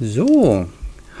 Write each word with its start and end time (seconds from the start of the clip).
So, 0.00 0.66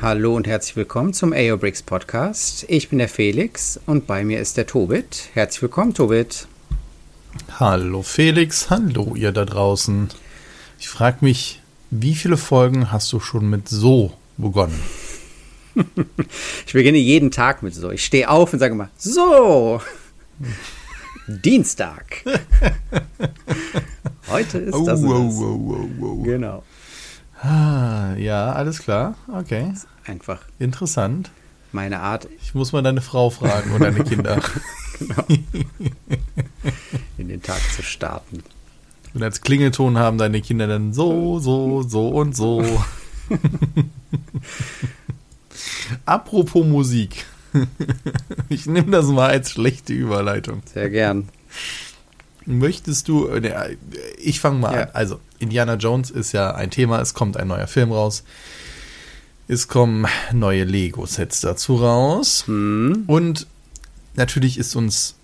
hallo 0.00 0.34
und 0.34 0.46
herzlich 0.46 0.76
willkommen 0.76 1.12
zum 1.12 1.34
AOBRICS 1.34 1.82
Podcast. 1.82 2.64
Ich 2.68 2.88
bin 2.88 2.98
der 2.98 3.08
Felix 3.08 3.78
und 3.84 4.06
bei 4.06 4.24
mir 4.24 4.40
ist 4.40 4.56
der 4.56 4.66
Tobit. 4.66 5.28
Herzlich 5.34 5.60
willkommen, 5.60 5.92
Tobit. 5.92 6.48
Hallo 7.60 8.02
Felix, 8.02 8.70
hallo 8.70 9.14
ihr 9.14 9.30
da 9.30 9.44
draußen. 9.44 10.08
Ich 10.80 10.88
frage 10.88 11.18
mich, 11.20 11.60
wie 11.90 12.14
viele 12.14 12.38
Folgen 12.38 12.90
hast 12.90 13.12
du 13.12 13.20
schon 13.20 13.50
mit 13.50 13.68
so 13.68 14.14
begonnen? 14.38 14.80
ich 16.66 16.72
beginne 16.72 16.98
jeden 16.98 17.30
Tag 17.30 17.62
mit 17.62 17.74
so. 17.74 17.90
Ich 17.90 18.04
stehe 18.04 18.30
auf 18.30 18.54
und 18.54 18.58
sage 18.58 18.72
immer, 18.72 18.88
so, 18.96 19.82
Dienstag. 21.28 22.24
Heute 24.28 24.58
ist 24.58 24.74
oh, 24.74 24.86
das. 24.86 25.02
Oh, 25.02 25.08
oh, 25.08 25.76
oh, 25.76 25.88
oh, 26.00 26.22
Genau. 26.22 26.62
Ah, 27.42 28.14
ja, 28.18 28.52
alles 28.52 28.78
klar. 28.78 29.16
Okay. 29.32 29.72
Einfach. 30.04 30.40
Interessant. 30.60 31.30
Meine 31.72 32.00
Art. 32.00 32.28
Ich 32.40 32.54
muss 32.54 32.72
mal 32.72 32.82
deine 32.82 33.00
Frau 33.00 33.30
fragen 33.30 33.72
und 33.72 33.82
deine 33.82 34.04
Kinder. 34.04 34.40
genau. 34.98 35.24
In 37.18 37.28
den 37.28 37.42
Tag 37.42 37.60
zu 37.74 37.82
starten. 37.82 38.44
Und 39.14 39.22
als 39.22 39.40
Klingelton 39.40 39.98
haben 39.98 40.18
deine 40.18 40.40
Kinder 40.40 40.68
dann 40.68 40.92
so, 40.92 41.40
so, 41.40 41.82
so 41.82 42.08
und 42.08 42.36
so. 42.36 42.64
Apropos 46.06 46.64
Musik. 46.64 47.26
ich 48.48 48.66
nehme 48.66 48.92
das 48.92 49.06
mal 49.06 49.30
als 49.30 49.50
schlechte 49.50 49.92
Überleitung. 49.92 50.62
Sehr 50.72 50.90
gern. 50.90 51.28
Möchtest 52.46 53.08
du, 53.08 53.28
äh, 53.28 53.76
ich 54.18 54.40
fange 54.40 54.58
mal 54.58 54.74
ja. 54.74 54.82
an. 54.82 54.88
Also, 54.92 55.20
Indiana 55.38 55.74
Jones 55.74 56.10
ist 56.10 56.32
ja 56.32 56.54
ein 56.54 56.70
Thema, 56.70 57.00
es 57.00 57.14
kommt 57.14 57.36
ein 57.36 57.48
neuer 57.48 57.66
Film 57.66 57.92
raus. 57.92 58.24
Es 59.48 59.68
kommen 59.68 60.06
neue 60.32 60.64
Lego-Sets 60.64 61.40
dazu 61.40 61.76
raus. 61.76 62.44
Hm. 62.46 63.04
Und 63.06 63.46
natürlich 64.14 64.58
ist 64.58 64.76
uns, 64.76 65.16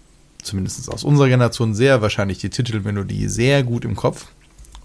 zumindest 0.42 0.90
aus 0.90 1.04
unserer 1.04 1.28
Generation, 1.28 1.74
sehr 1.74 2.02
wahrscheinlich 2.02 2.38
die 2.38 2.50
Titelmelodie 2.50 3.28
sehr 3.28 3.62
gut 3.62 3.84
im 3.84 3.96
Kopf. 3.96 4.26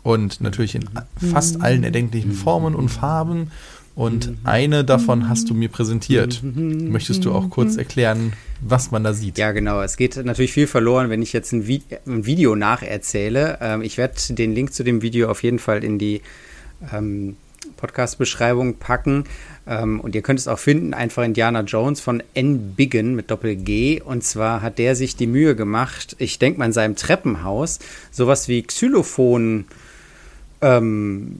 Und 0.03 0.41
natürlich 0.41 0.75
in 0.75 0.89
fast 1.31 1.61
allen 1.61 1.83
erdenklichen 1.83 2.33
Formen 2.33 2.75
und 2.75 2.89
Farben. 2.89 3.51
Und 3.95 4.33
eine 4.43 4.83
davon 4.83 5.29
hast 5.29 5.49
du 5.49 5.53
mir 5.53 5.69
präsentiert. 5.69 6.41
Möchtest 6.43 7.25
du 7.25 7.31
auch 7.31 7.51
kurz 7.51 7.77
erklären, 7.77 8.33
was 8.59 8.89
man 8.89 9.03
da 9.03 9.13
sieht? 9.13 9.37
Ja, 9.37 9.51
genau. 9.51 9.81
Es 9.81 9.97
geht 9.97 10.17
natürlich 10.17 10.51
viel 10.51 10.65
verloren, 10.65 11.11
wenn 11.11 11.21
ich 11.21 11.31
jetzt 11.31 11.51
ein, 11.51 11.67
Vi 11.67 11.83
ein 12.07 12.25
Video 12.25 12.55
nacherzähle. 12.55 13.59
Ähm, 13.61 13.81
ich 13.83 13.97
werde 13.97 14.15
den 14.29 14.55
Link 14.55 14.73
zu 14.73 14.83
dem 14.83 15.03
Video 15.03 15.29
auf 15.29 15.43
jeden 15.43 15.59
Fall 15.59 15.83
in 15.83 15.99
die 15.99 16.21
ähm, 16.91 17.35
Podcast-Beschreibung 17.77 18.77
packen. 18.77 19.25
Ähm, 19.67 19.99
und 19.99 20.15
ihr 20.15 20.23
könnt 20.23 20.39
es 20.39 20.47
auch 20.47 20.59
finden, 20.59 20.95
einfach 20.95 21.23
Indiana 21.23 21.61
Jones 21.61 22.01
von 22.01 22.23
N. 22.33 22.73
Biggen 22.73 23.13
mit 23.13 23.29
Doppel-G. 23.29 24.01
Und 24.01 24.23
zwar 24.23 24.63
hat 24.63 24.79
der 24.79 24.95
sich 24.95 25.15
die 25.15 25.27
Mühe 25.27 25.55
gemacht, 25.55 26.15
ich 26.17 26.39
denke 26.39 26.57
mal 26.57 26.65
in 26.65 26.73
seinem 26.73 26.95
Treppenhaus, 26.95 27.77
sowas 28.09 28.47
wie 28.47 28.63
Xylophon. 28.63 29.65
Ähm, 30.61 31.35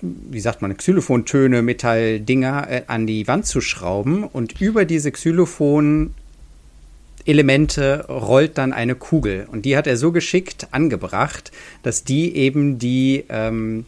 wie 0.00 0.40
sagt 0.40 0.62
man, 0.62 0.76
Xylophontöne, 0.76 1.62
Metalldinger 1.62 2.70
äh, 2.70 2.82
an 2.86 3.06
die 3.06 3.26
Wand 3.26 3.46
zu 3.46 3.60
schrauben 3.60 4.24
und 4.24 4.60
über 4.60 4.84
diese 4.84 5.12
Xylophon 5.12 6.14
Elemente 7.24 8.06
rollt 8.08 8.56
dann 8.56 8.72
eine 8.72 8.94
Kugel. 8.94 9.46
Und 9.50 9.64
die 9.66 9.76
hat 9.76 9.86
er 9.86 9.96
so 9.96 10.12
geschickt 10.12 10.68
angebracht, 10.70 11.52
dass 11.82 12.04
die 12.04 12.34
eben 12.34 12.78
die 12.78 13.24
ähm, 13.28 13.84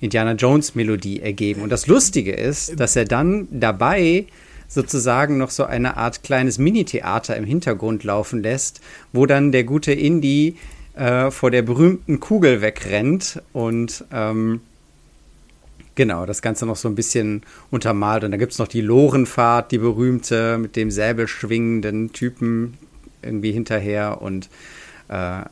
Indiana 0.00 0.32
Jones 0.32 0.74
Melodie 0.76 1.20
ergeben. 1.20 1.62
Und 1.62 1.70
das 1.70 1.88
Lustige 1.88 2.32
ist, 2.32 2.78
dass 2.78 2.94
er 2.94 3.04
dann 3.04 3.48
dabei 3.50 4.26
sozusagen 4.68 5.38
noch 5.38 5.50
so 5.50 5.64
eine 5.64 5.96
Art 5.96 6.22
kleines 6.22 6.58
Mini-Theater 6.58 7.36
im 7.36 7.44
Hintergrund 7.44 8.04
laufen 8.04 8.42
lässt, 8.42 8.80
wo 9.12 9.26
dann 9.26 9.50
der 9.50 9.64
gute 9.64 9.92
Indy 9.92 10.56
äh, 10.94 11.30
vor 11.30 11.50
der 11.50 11.62
berühmten 11.62 12.20
Kugel 12.20 12.60
wegrennt 12.60 13.42
und 13.52 14.04
ähm, 14.12 14.60
Genau, 15.94 16.26
das 16.26 16.42
Ganze 16.42 16.66
noch 16.66 16.76
so 16.76 16.88
ein 16.88 16.94
bisschen 16.94 17.42
untermalt. 17.70 18.24
Und 18.24 18.32
da 18.32 18.36
gibt 18.36 18.52
es 18.52 18.58
noch 18.58 18.68
die 18.68 18.80
Lorenfahrt, 18.80 19.70
die 19.70 19.78
berühmte, 19.78 20.58
mit 20.58 20.76
dem 20.76 20.90
säbelschwingenden 20.90 22.12
Typen 22.12 22.78
irgendwie 23.22 23.52
hinterher. 23.52 24.20
Und 24.20 24.48
äh, 25.08 25.42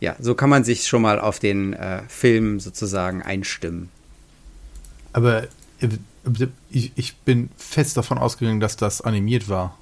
ja, 0.00 0.16
so 0.20 0.34
kann 0.34 0.50
man 0.50 0.62
sich 0.64 0.86
schon 0.86 1.02
mal 1.02 1.18
auf 1.18 1.38
den 1.40 1.72
äh, 1.72 2.02
Film 2.08 2.60
sozusagen 2.60 3.22
einstimmen. 3.22 3.88
Aber 5.12 5.44
ich, 6.70 6.92
ich 6.94 7.16
bin 7.16 7.50
fest 7.56 7.96
davon 7.96 8.18
ausgegangen, 8.18 8.60
dass 8.60 8.76
das 8.76 9.00
animiert 9.00 9.48
war. 9.48 9.76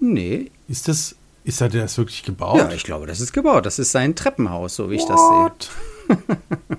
Nee. 0.00 0.50
Ist 0.68 0.88
das, 0.88 1.16
ist 1.44 1.60
er 1.60 1.68
das 1.68 1.98
wirklich 1.98 2.22
gebaut? 2.22 2.58
Ja, 2.58 2.72
ich 2.72 2.84
glaube, 2.84 3.06
das 3.06 3.20
ist 3.20 3.32
gebaut. 3.32 3.66
Das 3.66 3.78
ist 3.78 3.92
sein 3.92 4.14
Treppenhaus, 4.14 4.76
so 4.76 4.90
wie 4.90 4.98
What? 4.98 5.02
ich 5.02 5.08
das 5.08 6.26
sehe. 6.26 6.78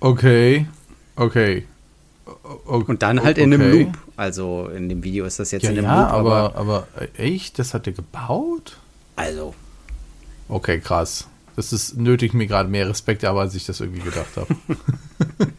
okay. 0.00 0.66
Okay. 1.20 1.66
O 2.66 2.76
und 2.86 3.02
dann 3.02 3.22
halt 3.22 3.36
okay. 3.36 3.44
in 3.44 3.52
einem 3.52 3.72
Loop. 3.72 3.98
Also 4.16 4.70
in 4.74 4.88
dem 4.88 5.04
Video 5.04 5.26
ist 5.26 5.38
das 5.38 5.50
jetzt 5.50 5.64
ja, 5.64 5.70
in 5.70 5.78
einem 5.78 5.86
ja, 5.86 6.02
Loop. 6.02 6.12
Aber, 6.12 6.56
aber 6.56 6.88
echt? 7.18 7.58
Das 7.58 7.74
hat 7.74 7.86
er 7.86 7.92
gebaut? 7.92 8.78
Also. 9.16 9.54
Okay, 10.48 10.80
krass. 10.80 11.26
Das 11.56 11.74
ist 11.74 11.98
nötig 11.98 12.32
mir 12.32 12.46
gerade 12.46 12.70
mehr 12.70 12.88
Respekt, 12.88 13.22
aber 13.24 13.42
als 13.42 13.54
ich 13.54 13.66
das 13.66 13.80
irgendwie 13.80 14.00
gedacht 14.00 14.34
habe. 14.36 14.56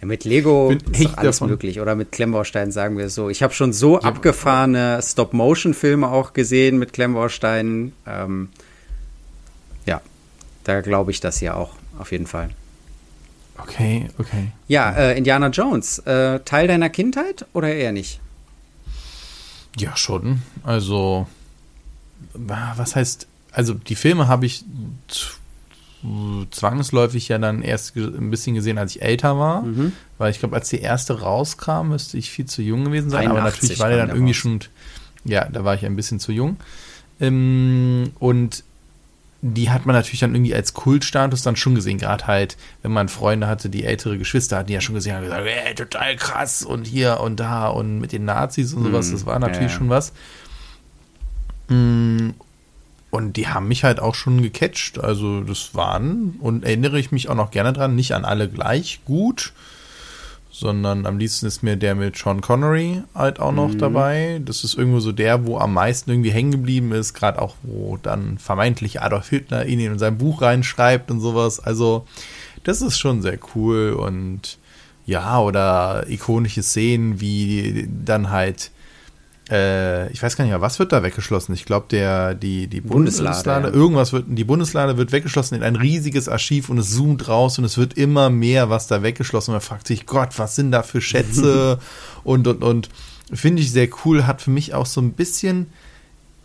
ja, 0.00 0.06
mit 0.06 0.24
Lego 0.24 0.68
Bin 0.68 0.80
ist 0.92 1.16
alles 1.16 1.36
davon. 1.36 1.50
möglich. 1.50 1.80
Oder 1.80 1.94
mit 1.94 2.10
Klemmbausteinen 2.10 2.72
sagen 2.72 2.98
wir 2.98 3.06
es 3.06 3.14
so. 3.14 3.28
Ich 3.28 3.44
habe 3.44 3.54
schon 3.54 3.72
so 3.72 3.94
ja, 3.94 4.02
abgefahrene 4.02 5.00
Stop-Motion-Filme 5.00 6.08
auch 6.08 6.32
gesehen 6.32 6.80
mit 6.80 6.92
Klemmbausteinen. 6.92 7.92
Ähm, 8.08 8.48
ja, 9.86 10.00
da 10.64 10.80
glaube 10.80 11.12
ich 11.12 11.20
das 11.20 11.40
ja 11.40 11.54
auch 11.54 11.74
auf 11.96 12.10
jeden 12.10 12.26
Fall. 12.26 12.50
Okay, 13.62 14.08
okay. 14.18 14.52
Ja, 14.68 14.92
äh, 14.92 15.18
Indiana 15.18 15.48
Jones, 15.48 15.98
äh, 16.00 16.40
Teil 16.40 16.68
deiner 16.68 16.90
Kindheit 16.90 17.46
oder 17.52 17.72
eher 17.72 17.92
nicht? 17.92 18.20
Ja, 19.76 19.96
schon. 19.96 20.42
Also, 20.62 21.26
was 22.34 22.96
heißt, 22.96 23.26
also 23.52 23.74
die 23.74 23.94
Filme 23.94 24.28
habe 24.28 24.46
ich 24.46 24.64
zwangsläufig 26.50 27.28
ja 27.28 27.38
dann 27.38 27.62
erst 27.62 27.94
ein 27.96 28.30
bisschen 28.30 28.54
gesehen, 28.54 28.78
als 28.78 28.96
ich 28.96 29.02
älter 29.02 29.38
war. 29.38 29.62
Mhm. 29.62 29.92
Weil 30.18 30.30
ich 30.30 30.38
glaube, 30.38 30.56
als 30.56 30.68
die 30.68 30.80
erste 30.80 31.20
rauskam, 31.20 31.88
müsste 31.88 32.16
ich 32.16 32.30
viel 32.30 32.46
zu 32.46 32.62
jung 32.62 32.84
gewesen 32.84 33.10
sein. 33.10 33.28
Aber 33.28 33.42
natürlich 33.42 33.78
war 33.78 33.88
der 33.88 33.98
dann 33.98 34.08
irgendwie 34.08 34.32
raus. 34.32 34.36
schon, 34.36 34.60
ja, 35.24 35.46
da 35.46 35.64
war 35.64 35.74
ich 35.74 35.84
ein 35.84 35.96
bisschen 35.96 36.18
zu 36.18 36.32
jung. 36.32 36.56
Ähm, 37.20 38.12
und 38.18 38.64
die 39.42 39.70
hat 39.70 39.86
man 39.86 39.94
natürlich 39.94 40.20
dann 40.20 40.34
irgendwie 40.34 40.54
als 40.54 40.74
Kultstatus 40.74 41.42
dann 41.42 41.56
schon 41.56 41.74
gesehen. 41.74 41.98
Gerade 41.98 42.26
halt, 42.26 42.56
wenn 42.82 42.92
man 42.92 43.08
Freunde 43.08 43.46
hatte, 43.46 43.70
die 43.70 43.84
ältere 43.84 44.18
Geschwister 44.18 44.58
hatten, 44.58 44.66
die 44.66 44.74
ja 44.74 44.80
schon 44.80 44.94
gesehen 44.94 45.14
haben, 45.14 45.24
gesagt, 45.24 45.46
ey, 45.46 45.74
total 45.74 46.16
krass 46.16 46.62
und 46.62 46.86
hier 46.86 47.20
und 47.20 47.40
da 47.40 47.68
und 47.68 48.00
mit 48.00 48.12
den 48.12 48.26
Nazis 48.26 48.74
und 48.74 48.84
sowas. 48.84 49.08
Mhm. 49.08 49.12
Das 49.12 49.26
war 49.26 49.38
natürlich 49.38 49.72
ja. 49.72 49.78
schon 49.78 49.88
was. 49.88 50.12
Mm, 51.68 52.30
und 53.10 53.36
die 53.36 53.48
haben 53.48 53.66
mich 53.66 53.82
halt 53.82 53.98
auch 53.98 54.14
schon 54.14 54.42
gecatcht. 54.42 54.98
Also 54.98 55.40
das 55.40 55.74
waren, 55.74 56.36
und 56.40 56.64
erinnere 56.64 56.98
ich 56.98 57.10
mich 57.10 57.30
auch 57.30 57.34
noch 57.34 57.50
gerne 57.50 57.72
dran, 57.72 57.94
nicht 57.94 58.12
an 58.12 58.26
alle 58.26 58.48
gleich 58.48 59.00
gut 59.06 59.52
sondern 60.50 61.06
am 61.06 61.18
liebsten 61.18 61.46
ist 61.46 61.62
mir 61.62 61.76
der 61.76 61.94
mit 61.94 62.16
Sean 62.16 62.40
Connery 62.40 63.02
halt 63.14 63.40
auch 63.40 63.52
noch 63.52 63.72
mhm. 63.72 63.78
dabei. 63.78 64.40
Das 64.44 64.64
ist 64.64 64.74
irgendwo 64.74 65.00
so 65.00 65.12
der, 65.12 65.46
wo 65.46 65.58
am 65.58 65.74
meisten 65.74 66.10
irgendwie 66.10 66.32
hängen 66.32 66.50
geblieben 66.50 66.92
ist, 66.92 67.14
gerade 67.14 67.40
auch, 67.40 67.54
wo 67.62 67.96
dann 68.02 68.38
vermeintlich 68.38 69.00
Adolf 69.00 69.28
Hitler 69.28 69.66
ihn 69.66 69.80
in 69.80 69.98
sein 69.98 70.18
Buch 70.18 70.42
reinschreibt 70.42 71.10
und 71.10 71.20
sowas. 71.20 71.60
Also, 71.60 72.06
das 72.64 72.82
ist 72.82 72.98
schon 72.98 73.22
sehr 73.22 73.38
cool 73.54 73.92
und 73.92 74.58
ja, 75.06 75.40
oder 75.40 76.04
ikonische 76.08 76.62
Szenen, 76.62 77.20
wie 77.20 77.88
dann 78.04 78.30
halt 78.30 78.70
äh, 79.50 80.10
ich 80.12 80.22
weiß 80.22 80.36
gar 80.36 80.44
nicht 80.44 80.52
mehr, 80.52 80.60
was 80.60 80.78
wird 80.78 80.92
da 80.92 81.02
weggeschlossen? 81.02 81.54
Ich 81.54 81.64
glaube, 81.64 81.86
der, 81.90 82.34
die, 82.34 82.68
die 82.68 82.80
Bundeslade, 82.80 83.30
Bundeslade 83.30 83.68
ja. 83.68 83.74
irgendwas 83.74 84.12
wird, 84.12 84.26
die 84.28 84.44
Bundeslade 84.44 84.96
wird 84.96 85.12
weggeschlossen 85.12 85.56
in 85.56 85.62
ein 85.62 85.76
riesiges 85.76 86.28
Archiv 86.28 86.68
und 86.68 86.78
es 86.78 86.94
zoomt 86.94 87.26
raus 87.28 87.58
und 87.58 87.64
es 87.64 87.76
wird 87.76 87.94
immer 87.94 88.30
mehr, 88.30 88.70
was 88.70 88.86
da 88.86 89.02
weggeschlossen. 89.02 89.52
Und 89.52 89.56
man 89.56 89.60
fragt 89.60 89.86
sich, 89.86 90.06
Gott, 90.06 90.38
was 90.38 90.54
sind 90.54 90.70
da 90.70 90.82
für 90.82 91.00
Schätze? 91.00 91.78
und, 92.24 92.46
und, 92.46 92.62
und. 92.62 92.88
Finde 93.32 93.62
ich 93.62 93.70
sehr 93.70 93.88
cool, 94.04 94.26
hat 94.26 94.42
für 94.42 94.50
mich 94.50 94.74
auch 94.74 94.86
so 94.86 95.00
ein 95.00 95.12
bisschen 95.12 95.66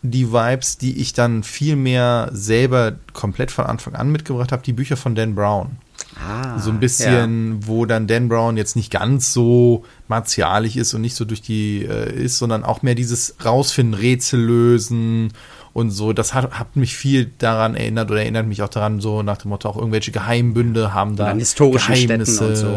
die 0.04 0.32
Vibes, 0.32 0.78
die 0.78 1.00
ich 1.00 1.14
dann 1.14 1.44
viel 1.44 1.76
mehr 1.76 2.30
selber 2.32 2.94
komplett 3.14 3.52
von 3.52 3.66
Anfang 3.66 3.96
an 3.96 4.12
mitgebracht 4.12 4.52
habe, 4.52 4.62
die 4.64 4.74
Bücher 4.74 4.98
von 4.98 5.16
Dan 5.16 5.34
Brown. 5.34 5.78
Ah, 6.18 6.60
so 6.60 6.70
ein 6.70 6.80
bisschen, 6.80 7.62
ja. 7.62 7.68
wo 7.68 7.86
dann 7.86 8.08
Dan 8.08 8.30
Brown 8.30 8.58
jetzt 8.58 8.76
nicht 8.76 8.92
ganz 8.92 9.34
so 9.34 9.84
martialisch 10.08 10.78
ist 10.78 10.94
und 10.94 11.02
nicht 11.02 11.16
so 11.16 11.26
durch 11.26 11.42
die 11.42 11.86
äh, 11.86 12.14
ist, 12.14 12.38
sondern 12.38 12.64
auch 12.64 12.82
mehr 12.82 12.96
dieses 12.96 13.36
Rausfinden, 13.44 13.94
Rätsel 13.94 14.40
lösen 14.40 15.34
und 15.74 15.92
so. 15.92 16.14
Das 16.14 16.34
hat, 16.34 16.52
hat 16.52 16.78
mich 16.78 16.96
viel 16.96 17.32
daran 17.38 17.76
erinnert 17.76 18.10
oder 18.10 18.22
erinnert 18.22 18.48
mich 18.48 18.62
auch 18.62 18.70
daran, 18.70 19.02
so 19.02 19.24
nach 19.24 19.38
dem 19.38 19.50
Motto, 19.50 19.68
auch 19.70 19.78
irgendwelche 19.78 20.12
Geheimbünde 20.12 20.94
haben 20.94 21.18
da 21.18 21.34
historische 21.34 21.92
Geheimnisse. 21.92 22.48
und 22.48 22.56
so. 22.56 22.68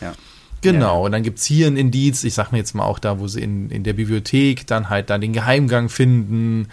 Ja. 0.00 0.14
Genau, 0.62 0.98
ja. 0.98 1.06
und 1.06 1.12
dann 1.12 1.22
gibt's 1.22 1.44
hier 1.44 1.68
ein 1.68 1.76
Indiz, 1.76 2.24
ich 2.24 2.34
sag 2.34 2.50
mir 2.50 2.58
jetzt 2.58 2.74
mal 2.74 2.84
auch 2.84 2.98
da, 2.98 3.18
wo 3.18 3.28
sie 3.28 3.40
in, 3.40 3.70
in 3.70 3.84
der 3.84 3.92
Bibliothek 3.92 4.66
dann 4.66 4.90
halt 4.90 5.10
dann 5.10 5.20
den 5.20 5.32
Geheimgang 5.32 5.88
finden 5.88 6.68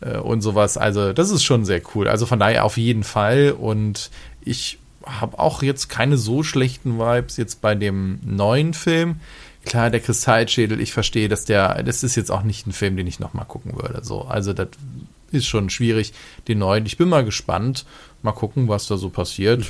äh, 0.00 0.18
und 0.18 0.42
sowas. 0.42 0.76
Also 0.76 1.12
das 1.12 1.30
ist 1.30 1.44
schon 1.44 1.64
sehr 1.64 1.80
cool. 1.94 2.08
Also 2.08 2.26
von 2.26 2.40
daher 2.40 2.64
auf 2.64 2.76
jeden 2.76 3.04
Fall. 3.04 3.52
Und 3.52 4.10
ich 4.42 4.79
habe 5.04 5.38
auch 5.38 5.62
jetzt 5.62 5.88
keine 5.88 6.16
so 6.16 6.42
schlechten 6.42 6.98
Vibes 6.98 7.36
jetzt 7.36 7.60
bei 7.60 7.74
dem 7.74 8.20
neuen 8.24 8.74
Film. 8.74 9.20
Klar, 9.64 9.90
der 9.90 10.00
Kristallschädel, 10.00 10.80
ich 10.80 10.92
verstehe, 10.92 11.28
dass 11.28 11.44
der, 11.44 11.82
das 11.82 12.02
ist 12.02 12.16
jetzt 12.16 12.30
auch 12.30 12.42
nicht 12.42 12.66
ein 12.66 12.72
Film, 12.72 12.96
den 12.96 13.06
ich 13.06 13.20
nochmal 13.20 13.44
gucken 13.44 13.74
würde. 13.76 14.02
So, 14.02 14.22
also 14.22 14.52
das 14.52 14.68
ist 15.32 15.46
schon 15.46 15.70
schwierig, 15.70 16.12
den 16.48 16.58
neuen. 16.58 16.86
Ich 16.86 16.96
bin 16.96 17.08
mal 17.08 17.24
gespannt. 17.24 17.84
Mal 18.22 18.32
gucken, 18.32 18.68
was 18.68 18.86
da 18.86 18.96
so 18.96 19.10
passiert. 19.10 19.64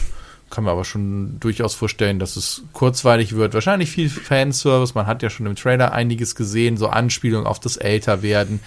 Kann 0.49 0.65
mir 0.65 0.71
aber 0.71 0.85
schon 0.85 1.39
durchaus 1.39 1.75
vorstellen, 1.75 2.19
dass 2.19 2.37
es 2.37 2.63
kurzweilig 2.73 3.37
wird. 3.37 3.55
Wahrscheinlich 3.55 3.91
viel 3.91 4.11
Fanservice. 4.11 4.95
Man 4.95 5.07
hat 5.07 5.23
ja 5.23 5.31
schon 5.31 5.47
im 5.47 5.55
Trailer 5.55 5.93
einiges 5.93 6.35
gesehen, 6.35 6.77
so 6.77 6.89
Anspielungen 6.89 7.47
auf 7.47 7.61
das 7.61 7.77
Älterwerden. 7.77 8.61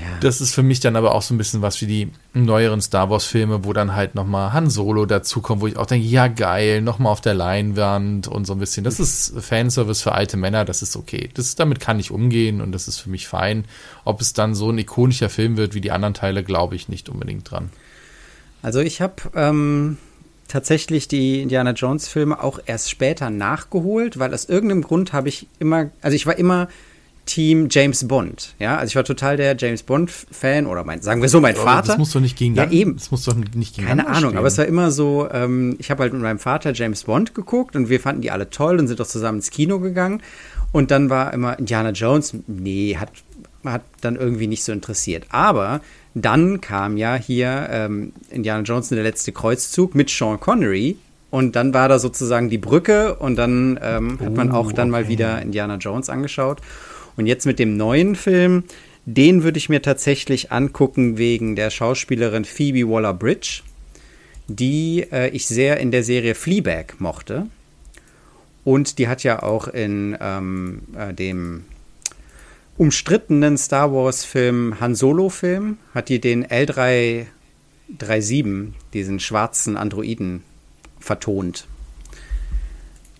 Ja. 0.00 0.18
Das 0.20 0.40
ist 0.40 0.54
für 0.54 0.62
mich 0.62 0.80
dann 0.80 0.96
aber 0.96 1.14
auch 1.14 1.22
so 1.22 1.34
ein 1.34 1.38
bisschen 1.38 1.62
was 1.62 1.80
wie 1.80 1.86
die 1.86 2.10
neueren 2.32 2.80
Star 2.80 3.10
Wars 3.10 3.24
Filme, 3.24 3.64
wo 3.64 3.72
dann 3.72 3.94
halt 3.94 4.14
nochmal 4.14 4.52
Han 4.52 4.70
Solo 4.70 5.06
dazukommt, 5.06 5.60
wo 5.60 5.66
ich 5.66 5.76
auch 5.76 5.86
denke, 5.86 6.06
ja 6.06 6.28
geil, 6.28 6.80
nochmal 6.80 7.12
auf 7.12 7.20
der 7.20 7.34
Leinwand 7.34 8.28
und 8.28 8.46
so 8.46 8.54
ein 8.54 8.58
bisschen. 8.58 8.84
Das 8.84 9.00
ist 9.00 9.34
Fanservice 9.40 10.02
für 10.02 10.12
alte 10.12 10.36
Männer, 10.36 10.64
das 10.64 10.82
ist 10.82 10.96
okay. 10.96 11.30
Das, 11.34 11.54
damit 11.54 11.80
kann 11.80 11.98
ich 12.00 12.10
umgehen 12.10 12.60
und 12.60 12.72
das 12.72 12.88
ist 12.88 12.98
für 12.98 13.10
mich 13.10 13.26
fein. 13.26 13.64
Ob 14.04 14.20
es 14.20 14.32
dann 14.32 14.54
so 14.54 14.70
ein 14.70 14.78
ikonischer 14.78 15.28
Film 15.28 15.56
wird 15.56 15.74
wie 15.74 15.80
die 15.80 15.90
anderen 15.90 16.14
Teile, 16.14 16.44
glaube 16.44 16.76
ich 16.76 16.88
nicht 16.88 17.08
unbedingt 17.08 17.50
dran. 17.50 17.70
Also 18.62 18.80
ich 18.80 19.00
habe 19.00 19.14
ähm, 19.34 19.98
tatsächlich 20.48 21.08
die 21.08 21.40
Indiana 21.40 21.72
Jones 21.72 22.08
Filme 22.08 22.42
auch 22.42 22.60
erst 22.64 22.90
später 22.90 23.30
nachgeholt, 23.30 24.18
weil 24.18 24.32
aus 24.34 24.44
irgendeinem 24.44 24.82
Grund 24.82 25.12
habe 25.12 25.28
ich 25.28 25.48
immer, 25.58 25.90
also 26.00 26.14
ich 26.14 26.26
war 26.26 26.38
immer 26.38 26.68
Team 27.26 27.68
James 27.70 28.06
Bond. 28.08 28.54
Ja, 28.58 28.76
also 28.76 28.90
ich 28.90 28.96
war 28.96 29.04
total 29.04 29.36
der 29.36 29.56
James 29.56 29.82
Bond 29.82 30.10
Fan 30.10 30.66
oder 30.66 30.84
mein, 30.84 31.02
sagen 31.02 31.22
wir 31.22 31.28
so, 31.28 31.40
mein 31.40 31.54
Vater. 31.54 31.88
Das 31.88 31.98
muss 31.98 32.12
doch 32.12 32.20
nicht 32.20 32.36
gegen 32.36 32.54
Ja, 32.56 32.68
eben. 32.70 32.96
Das 32.96 33.10
muss 33.10 33.24
doch 33.24 33.34
nicht 33.34 33.76
gegen 33.76 33.86
Keine 33.86 34.06
Ahnung, 34.06 34.30
stehen. 34.30 34.38
aber 34.38 34.48
es 34.48 34.58
war 34.58 34.66
immer 34.66 34.90
so, 34.90 35.28
ähm, 35.30 35.76
ich 35.78 35.90
habe 35.90 36.02
halt 36.02 36.12
mit 36.12 36.22
meinem 36.22 36.40
Vater 36.40 36.72
James 36.72 37.04
Bond 37.04 37.34
geguckt 37.34 37.76
und 37.76 37.88
wir 37.88 38.00
fanden 38.00 38.22
die 38.22 38.30
alle 38.30 38.50
toll 38.50 38.78
und 38.78 38.88
sind 38.88 39.00
auch 39.00 39.06
zusammen 39.06 39.38
ins 39.38 39.50
Kino 39.50 39.78
gegangen. 39.78 40.20
Und 40.72 40.90
dann 40.90 41.10
war 41.10 41.32
immer 41.32 41.58
Indiana 41.58 41.90
Jones, 41.90 42.34
nee, 42.46 42.96
hat, 42.98 43.10
hat 43.64 43.82
dann 44.00 44.16
irgendwie 44.16 44.46
nicht 44.46 44.64
so 44.64 44.72
interessiert. 44.72 45.26
Aber 45.30 45.80
dann 46.14 46.60
kam 46.60 46.96
ja 46.96 47.14
hier 47.14 47.68
ähm, 47.70 48.12
Indiana 48.30 48.62
Jones 48.62 48.90
in 48.90 48.96
der 48.96 49.04
letzte 49.04 49.32
Kreuzzug 49.32 49.94
mit 49.94 50.10
Sean 50.10 50.40
Connery. 50.40 50.96
Und 51.30 51.56
dann 51.56 51.72
war 51.72 51.88
da 51.88 51.98
sozusagen 51.98 52.50
die 52.50 52.58
Brücke 52.58 53.14
und 53.14 53.36
dann 53.36 53.80
ähm, 53.82 54.18
hat 54.20 54.36
man 54.36 54.50
auch 54.50 54.70
dann 54.70 54.88
oh, 54.88 54.96
okay. 54.96 55.04
mal 55.04 55.08
wieder 55.08 55.40
Indiana 55.40 55.76
Jones 55.76 56.10
angeschaut. 56.10 56.60
Und 57.16 57.26
jetzt 57.26 57.46
mit 57.46 57.58
dem 57.58 57.76
neuen 57.76 58.16
Film, 58.16 58.64
den 59.04 59.42
würde 59.42 59.58
ich 59.58 59.68
mir 59.68 59.82
tatsächlich 59.82 60.52
angucken 60.52 61.18
wegen 61.18 61.56
der 61.56 61.70
Schauspielerin 61.70 62.44
Phoebe 62.44 62.88
Waller-Bridge, 62.88 63.62
die 64.48 65.06
äh, 65.10 65.30
ich 65.30 65.46
sehr 65.46 65.78
in 65.78 65.90
der 65.90 66.04
Serie 66.04 66.34
Fleabag 66.34 66.94
mochte. 66.98 67.46
Und 68.64 68.98
die 68.98 69.08
hat 69.08 69.24
ja 69.24 69.42
auch 69.42 69.68
in 69.68 70.16
ähm, 70.20 70.82
äh, 70.96 71.12
dem 71.12 71.64
umstrittenen 72.78 73.58
Star 73.58 73.92
Wars-Film 73.92 74.80
Han 74.80 74.94
Solo-Film, 74.94 75.76
hat 75.94 76.08
die 76.08 76.20
den 76.20 76.46
L337, 76.46 78.68
diesen 78.92 79.20
schwarzen 79.20 79.76
Androiden, 79.76 80.42
vertont. 81.00 81.66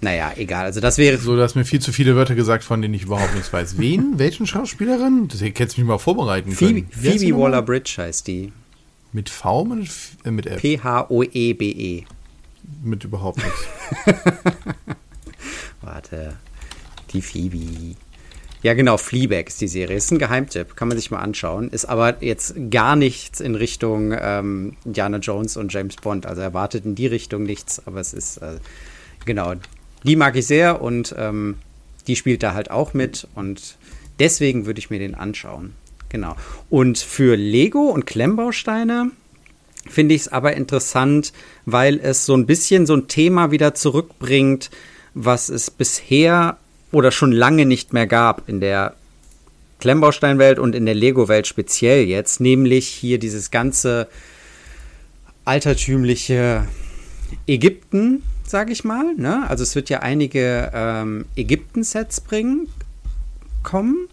Naja, 0.02 0.32
egal. 0.36 0.64
Also 0.64 0.80
das 0.80 0.98
wäre. 0.98 1.16
So, 1.16 1.36
du 1.36 1.42
hast 1.42 1.54
mir 1.54 1.64
viel 1.64 1.80
zu 1.80 1.92
viele 1.92 2.16
Wörter 2.16 2.34
gesagt, 2.34 2.64
von 2.64 2.82
denen 2.82 2.92
ich 2.92 3.04
überhaupt 3.04 3.34
nichts 3.34 3.52
weiß. 3.52 3.78
Wen? 3.78 4.14
Welchen 4.18 4.48
Schauspielerin? 4.48 5.28
Das 5.28 5.40
hättest 5.40 5.76
du 5.76 5.80
mich 5.80 5.88
mal 5.88 5.98
vorbereiten 5.98 6.56
können. 6.56 6.86
Phoebe, 6.90 7.18
Phoebe 7.18 7.38
Waller-Bridge 7.38 7.94
heißt 7.98 8.26
die. 8.26 8.52
Mit 9.12 9.30
V 9.30 9.64
mit, 9.64 9.88
äh, 10.24 10.30
mit 10.32 10.46
F? 10.46 10.60
P-H-O-E-B-E. 10.60 11.98
-E. 12.00 12.04
Mit 12.82 13.04
überhaupt 13.04 13.38
nichts. 13.38 13.64
Warte. 15.82 16.34
Die 17.12 17.22
Phoebe. 17.22 17.94
Ja, 18.62 18.74
genau, 18.74 18.96
Fleabag 18.96 19.48
ist 19.48 19.60
die 19.60 19.68
Serie. 19.68 19.96
Ist 19.96 20.10
ein 20.10 20.18
Geheimtipp, 20.18 20.74
kann 20.74 20.88
man 20.88 20.96
sich 20.96 21.12
mal 21.12 21.20
anschauen. 21.20 21.68
Ist 21.68 21.84
aber 21.84 22.22
jetzt 22.22 22.54
gar 22.70 22.96
nichts 22.96 23.40
in 23.40 23.54
Richtung 23.54 24.12
ähm, 24.18 24.76
Indiana 24.84 25.18
Jones 25.18 25.56
und 25.56 25.72
James 25.72 25.94
Bond. 25.96 26.26
Also 26.26 26.40
erwartet 26.40 26.84
in 26.84 26.96
die 26.96 27.06
Richtung 27.06 27.44
nichts, 27.44 27.86
aber 27.86 28.00
es 28.00 28.14
ist, 28.14 28.38
äh, 28.38 28.56
genau, 29.24 29.54
die 30.04 30.16
mag 30.16 30.36
ich 30.36 30.46
sehr 30.46 30.82
und 30.82 31.14
ähm, 31.18 31.56
die 32.06 32.16
spielt 32.16 32.42
da 32.42 32.54
halt 32.54 32.70
auch 32.70 32.94
mit 32.94 33.26
und 33.34 33.76
deswegen 34.18 34.66
würde 34.66 34.78
ich 34.78 34.90
mir 34.90 34.98
den 34.98 35.14
anschauen. 35.14 35.74
Genau. 36.08 36.36
Und 36.68 36.98
für 36.98 37.36
Lego 37.36 37.88
und 37.88 38.06
Klemmbausteine 38.06 39.10
finde 39.88 40.14
ich 40.14 40.22
es 40.22 40.28
aber 40.28 40.54
interessant, 40.54 41.32
weil 41.64 41.98
es 42.00 42.26
so 42.26 42.34
ein 42.34 42.46
bisschen 42.46 42.86
so 42.86 42.94
ein 42.94 43.08
Thema 43.08 43.50
wieder 43.50 43.74
zurückbringt, 43.74 44.70
was 45.14 45.48
es 45.48 45.70
bisher 45.70 46.58
oder 46.90 47.10
schon 47.10 47.32
lange 47.32 47.66
nicht 47.66 47.92
mehr 47.92 48.06
gab 48.06 48.48
in 48.48 48.60
der 48.60 48.94
Klemmbausteinwelt 49.80 50.58
und 50.58 50.74
in 50.74 50.86
der 50.86 50.94
Lego-Welt 50.94 51.46
speziell 51.46 52.04
jetzt, 52.04 52.40
nämlich 52.40 52.86
hier 52.86 53.18
dieses 53.18 53.50
ganze 53.50 54.06
altertümliche 55.44 56.68
Ägypten, 57.48 58.22
sage 58.52 58.70
ich 58.70 58.84
mal. 58.84 59.16
Ne? 59.16 59.44
Also 59.48 59.64
es 59.64 59.74
wird 59.74 59.88
ja 59.88 60.00
einige 60.00 60.70
ähm, 60.74 61.24
Ägypten-Sets 61.36 62.20
bringen, 62.20 62.68
kommen, 63.62 64.08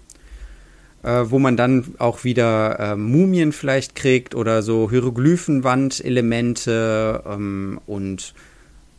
äh, 1.04 1.26
wo 1.26 1.40
man 1.40 1.58
dann 1.58 1.96
auch 1.98 2.24
wieder 2.24 2.80
äh, 2.80 2.96
Mumien 2.96 3.52
vielleicht 3.52 3.96
kriegt 3.96 4.36
oder 4.36 4.64
so 4.64 4.90
Hieroglyphenwand-Elemente 4.90 7.22
ähm, 7.28 7.82
und 7.86 8.34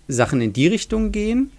Sachen 0.09 0.43
in 0.43 0.53
die 0.53 0.69
Richtung 0.69 1.11
gehen. 1.11 1.51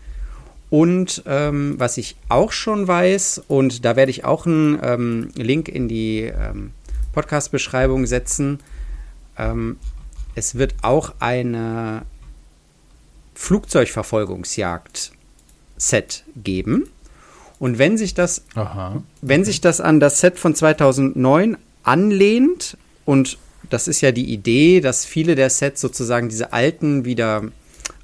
Und 0.70 1.24
ähm, 1.26 1.74
was 1.80 1.98
ich 1.98 2.18
auch 2.30 2.52
schon 2.52 2.88
weiß, 2.88 3.42
und 3.48 3.84
da 3.84 3.96
werde 3.96 4.12
ich 4.12 4.26
auch 4.26 4.46
einen 4.46 4.78
ähm, 4.84 5.30
Link 5.36 5.68
in 5.68 5.88
die 5.88 6.20
ähm, 6.22 6.70
Podcast-Beschreibung 7.14 8.06
setzen, 8.06 8.60
ähm, 9.40 9.78
es 10.36 10.54
wird 10.56 10.76
auch 10.84 11.16
eine 11.20 12.04
Flugzeugverfolgungsjagd-Set 13.42 16.24
geben. 16.36 16.90
Und 17.60 17.80
wenn 17.80 17.98
sich 17.98 18.14
das, 18.14 18.44
Aha. 18.56 19.02
wenn 19.22 19.44
sich 19.44 19.60
das 19.62 19.82
an 19.82 20.00
das 20.00 20.20
Set 20.20 20.38
von 20.38 20.54
2009 20.54 21.58
anlehnt, 21.84 22.78
und 23.04 23.40
das 23.70 23.88
ist 23.88 24.02
ja 24.02 24.12
die 24.12 24.32
Idee, 24.32 24.80
dass 24.80 25.06
viele 25.06 25.34
der 25.36 25.50
Sets 25.50 25.82
sozusagen 25.82 26.30
diese 26.30 26.54
alten 26.54 27.04
wieder 27.04 27.46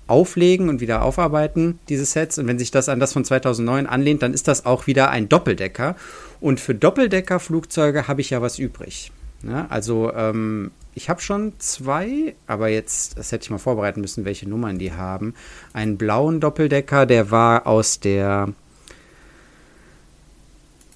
auflegen 0.07 0.69
und 0.69 0.81
wieder 0.81 1.03
aufarbeiten, 1.03 1.77
diese 1.87 2.05
Sets. 2.05 2.39
Und 2.39 2.47
wenn 2.47 2.57
sich 2.57 2.71
das 2.71 2.89
an 2.89 2.99
das 2.99 3.13
von 3.13 3.23
2009 3.23 3.85
anlehnt, 3.85 4.23
dann 4.23 4.33
ist 4.33 4.47
das 4.47 4.65
auch 4.65 4.87
wieder 4.87 5.11
ein 5.11 5.29
Doppeldecker. 5.29 5.95
Und 6.41 6.59
für 6.59 6.73
Doppeldecker-Flugzeuge 6.73 8.07
habe 8.07 8.21
ich 8.21 8.31
ja 8.31 8.41
was 8.41 8.57
übrig. 8.57 9.11
Ja, 9.43 9.67
also 9.69 10.11
ähm, 10.13 10.71
ich 10.95 11.09
habe 11.09 11.21
schon 11.21 11.53
zwei, 11.59 12.35
aber 12.47 12.69
jetzt, 12.69 13.17
das 13.17 13.31
hätte 13.31 13.43
ich 13.43 13.49
mal 13.51 13.59
vorbereiten 13.59 14.01
müssen, 14.01 14.25
welche 14.25 14.49
Nummern 14.49 14.79
die 14.79 14.93
haben. 14.93 15.35
Einen 15.73 15.97
blauen 15.97 16.39
Doppeldecker, 16.39 17.05
der 17.05 17.29
war 17.29 17.67
aus 17.67 17.99
der. 17.99 18.53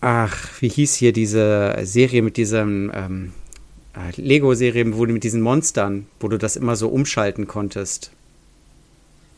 Ach, 0.01 0.49
wie 0.59 0.69
hieß 0.69 0.95
hier 0.95 1.13
diese 1.13 1.77
Serie 1.83 2.23
mit 2.23 2.37
diesem 2.37 2.91
ähm, 2.95 3.33
äh, 3.93 4.19
Lego-Serie, 4.19 4.97
wo 4.97 5.05
du 5.05 5.13
mit 5.13 5.23
diesen 5.23 5.41
Monstern, 5.41 6.07
wo 6.19 6.27
du 6.27 6.37
das 6.37 6.55
immer 6.55 6.75
so 6.75 6.89
umschalten 6.89 7.45
konntest. 7.45 8.11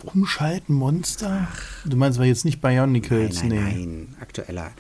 Umschalten 0.04 0.76
Monster? 0.76 1.48
Du 1.84 1.98
meinst 1.98 2.20
aber 2.20 2.28
jetzt 2.28 2.46
nicht 2.46 2.62
Bionicles? 2.62 3.42
Nein, 3.42 3.50
nein, 3.50 3.64
nee. 3.64 3.86
nein. 3.86 4.16
aktueller. 4.22 4.72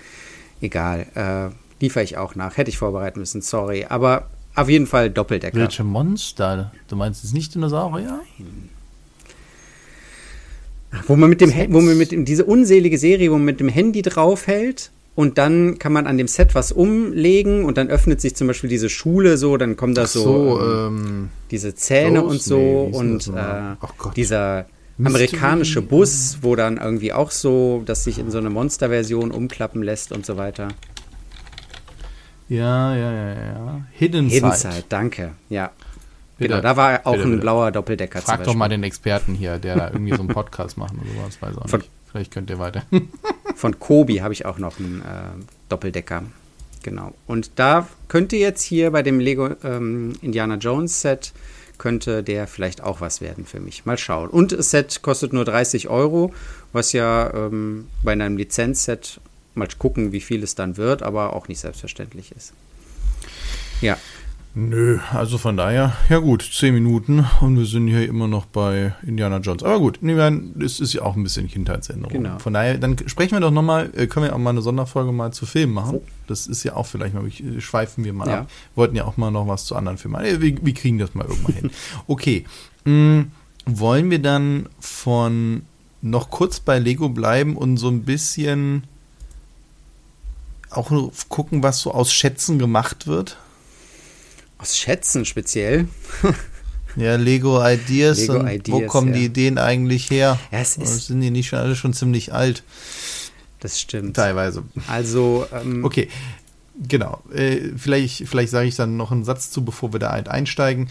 Egal. 0.61 1.07
Äh, 1.15 1.53
liefere 1.79 2.03
ich 2.03 2.17
auch 2.17 2.35
nach. 2.35 2.57
Hätte 2.57 2.69
ich 2.69 2.77
vorbereiten 2.77 3.19
müssen, 3.19 3.41
sorry. 3.41 3.85
Aber 3.87 4.29
auf 4.55 4.69
jeden 4.69 4.87
Fall 4.87 5.09
Doppeldecker. 5.09 5.57
Welche 5.57 5.83
Monster? 5.83 6.71
Du 6.87 6.95
meinst 6.95 7.23
jetzt 7.23 7.33
nicht 7.33 7.55
Dinosaurier? 7.55 8.19
Nein. 8.37 8.69
Wo 11.07 11.15
man 11.15 11.29
mit 11.29 11.41
dem, 11.41 11.51
wo 11.73 11.81
man 11.81 11.97
mit 11.97 12.11
dem, 12.11 12.23
diese 12.23 12.45
unselige 12.45 12.97
Serie, 12.97 13.31
wo 13.31 13.35
man 13.35 13.45
mit 13.45 13.59
dem 13.59 13.69
Handy 13.69 14.03
draufhält 14.03 14.91
und 15.15 15.39
dann 15.39 15.79
kann 15.79 15.91
man 15.91 16.05
an 16.05 16.17
dem 16.17 16.27
Set 16.27 16.53
was 16.53 16.71
umlegen 16.71 17.65
und 17.65 17.77
dann 17.77 17.89
öffnet 17.89 18.21
sich 18.21 18.35
zum 18.35 18.47
Beispiel 18.47 18.69
diese 18.69 18.89
Schule 18.89 19.37
so, 19.37 19.57
dann 19.57 19.75
kommen 19.75 19.95
da 19.95 20.05
so, 20.05 20.21
so 20.23 20.61
ähm, 20.61 20.97
ähm, 20.97 21.29
diese 21.49 21.73
Zähne 21.73 22.21
Ghost? 22.21 22.31
und 22.31 22.41
so 22.43 22.57
nee, 22.57 22.97
und? 22.97 23.27
Äh, 23.35 24.11
dieser 24.15 24.67
amerikanische 25.03 25.81
Bus, 25.81 26.37
wo 26.41 26.55
dann 26.55 26.77
irgendwie 26.77 27.13
auch 27.13 27.31
so, 27.31 27.81
dass 27.85 28.03
sich 28.03 28.19
in 28.19 28.29
so 28.29 28.37
eine 28.37 28.49
Monsterversion 28.51 29.31
umklappen 29.31 29.81
lässt 29.81 30.11
und 30.11 30.25
so 30.25 30.37
weiter. 30.37 30.69
Ja, 32.49 32.95
ja, 32.95 33.11
ja, 33.11 33.33
ja. 33.33 33.81
Hidden, 33.91 34.29
Hidden 34.29 34.51
Side. 34.51 34.71
Side, 34.73 34.83
danke. 34.89 35.31
Ja. 35.49 35.71
Bitte, 36.37 36.49
genau, 36.49 36.61
da 36.61 36.75
war 36.75 37.01
auch 37.05 37.13
bitte, 37.13 37.23
ein 37.23 37.31
bitte. 37.31 37.41
blauer 37.41 37.71
Doppeldecker. 37.71 38.21
Frag 38.21 38.43
doch 38.43 38.55
mal 38.55 38.69
den 38.69 38.83
Experten 38.83 39.35
hier, 39.35 39.59
der 39.59 39.75
da 39.75 39.89
irgendwie 39.91 40.13
so 40.13 40.19
einen 40.19 40.29
Podcast 40.29 40.77
macht 40.77 40.93
oder 40.93 41.09
sowas. 41.15 41.41
Weiß 41.41 41.57
auch 41.57 41.69
von, 41.69 41.83
vielleicht 42.11 42.31
könnt 42.31 42.49
ihr 42.49 42.59
weiter. 42.59 42.83
Von 43.55 43.79
Kobi 43.79 44.17
habe 44.21 44.33
ich 44.33 44.47
auch 44.47 44.57
noch 44.57 44.79
einen 44.79 45.01
äh, 45.01 45.43
Doppeldecker. 45.69 46.23
Genau. 46.81 47.13
Und 47.27 47.51
da 47.57 47.87
könnte 48.07 48.35
jetzt 48.35 48.63
hier 48.63 48.91
bei 48.91 49.03
dem 49.03 49.19
Lego 49.19 49.51
ähm, 49.63 50.13
Indiana 50.21 50.55
Jones 50.55 51.01
Set 51.01 51.33
könnte 51.77 52.23
der 52.23 52.47
vielleicht 52.47 52.81
auch 52.83 53.01
was 53.01 53.21
werden 53.21 53.45
für 53.45 53.59
mich. 53.59 53.85
Mal 53.85 53.97
schauen. 53.97 54.29
Und 54.29 54.51
das 54.51 54.71
Set 54.71 55.01
kostet 55.01 55.33
nur 55.33 55.45
30 55.45 55.89
Euro, 55.89 56.33
was 56.71 56.93
ja 56.93 57.33
ähm, 57.33 57.87
bei 58.03 58.13
einem 58.13 58.37
Lizenzset 58.37 59.19
mal 59.55 59.67
gucken, 59.77 60.11
wie 60.11 60.21
viel 60.21 60.43
es 60.43 60.55
dann 60.55 60.77
wird, 60.77 61.03
aber 61.03 61.33
auch 61.33 61.47
nicht 61.47 61.59
selbstverständlich 61.59 62.31
ist. 62.31 62.53
Ja. 63.81 63.97
Nö, 64.55 64.99
also 65.11 65.39
von 65.39 65.57
daher, 65.57 65.93
ja 66.09 66.19
gut, 66.19 66.47
zehn 66.53 66.75
Minuten 66.75 67.25
und 67.41 67.57
wir 67.57 67.65
sind 67.65 67.87
hier 67.87 68.07
immer 68.07 68.27
noch 68.27 68.45
bei 68.45 68.93
Indiana 69.01 69.37
Jones. 69.37 69.63
Aber 69.63 69.79
gut, 69.79 69.99
es 70.63 70.79
ist 70.79 70.93
ja 70.93 71.01
auch 71.01 71.15
ein 71.15 71.23
bisschen 71.23 71.47
Kindheitsänderung. 71.47 72.13
Genau. 72.13 72.37
Von 72.37 72.53
daher, 72.53 72.77
dann 72.77 72.95
sprechen 73.07 73.31
wir 73.31 73.39
doch 73.39 73.49
nochmal, 73.49 73.89
äh, 73.95 74.05
können 74.05 74.27
wir 74.27 74.35
auch 74.35 74.37
mal 74.37 74.51
eine 74.51 74.61
Sonderfolge 74.61 75.11
mal 75.11 75.33
zu 75.33 75.47
Filmen 75.47 75.73
machen. 75.73 75.95
Oh. 75.95 76.03
Das 76.27 76.45
ist 76.45 76.63
ja 76.63 76.75
auch 76.75 76.85
vielleicht 76.85 77.15
mal, 77.15 77.25
äh, 77.25 77.61
schweifen 77.61 78.03
wir 78.03 78.13
mal 78.13 78.27
ja. 78.27 78.39
ab. 78.41 78.51
Wollten 78.75 78.95
ja 78.95 79.05
auch 79.05 79.17
mal 79.17 79.31
noch 79.31 79.47
was 79.47 79.65
zu 79.65 79.75
anderen 79.75 79.97
Filmen. 79.97 80.21
Wir, 80.21 80.63
wir 80.63 80.73
kriegen 80.75 80.99
das 80.99 81.15
mal 81.15 81.25
irgendwann 81.25 81.55
hin. 81.55 81.71
Okay, 82.07 82.45
hm, 82.85 83.31
wollen 83.65 84.11
wir 84.11 84.19
dann 84.19 84.69
von 84.79 85.63
noch 86.03 86.29
kurz 86.29 86.59
bei 86.59 86.77
Lego 86.77 87.09
bleiben 87.09 87.57
und 87.57 87.77
so 87.77 87.87
ein 87.87 88.03
bisschen 88.03 88.83
auch 90.77 90.91
gucken, 91.29 91.63
was 91.63 91.79
so 91.81 91.91
aus 91.91 92.11
Schätzen 92.13 92.59
gemacht 92.59 93.07
wird? 93.07 93.37
Aus 94.57 94.77
Schätzen 94.77 95.25
speziell. 95.25 95.87
ja, 96.95 97.15
Lego 97.15 97.65
Ideas. 97.65 98.19
Lego 98.19 98.45
Ideas 98.45 98.81
wo 98.81 98.85
kommen 98.87 99.09
ja. 99.09 99.19
die 99.19 99.25
Ideen 99.25 99.57
eigentlich 99.57 100.09
her? 100.09 100.39
Ja, 100.51 100.59
es 100.59 100.77
ist 100.77 101.07
sind 101.07 101.21
die 101.21 101.31
nicht 101.31 101.47
schon 101.47 101.59
alle 101.59 101.75
schon 101.75 101.93
ziemlich 101.93 102.33
alt? 102.33 102.63
Das 103.59 103.79
stimmt. 103.79 104.15
Teilweise. 104.15 104.63
Also. 104.87 105.47
Ähm, 105.53 105.85
okay, 105.85 106.09
genau. 106.87 107.23
Äh, 107.33 107.69
vielleicht 107.77 108.27
vielleicht 108.27 108.51
sage 108.51 108.67
ich 108.67 108.75
dann 108.75 108.97
noch 108.97 109.11
einen 109.11 109.23
Satz 109.23 109.51
zu, 109.51 109.63
bevor 109.63 109.93
wir 109.93 109.99
da 109.99 110.11
halt 110.11 110.27
einsteigen. 110.27 110.89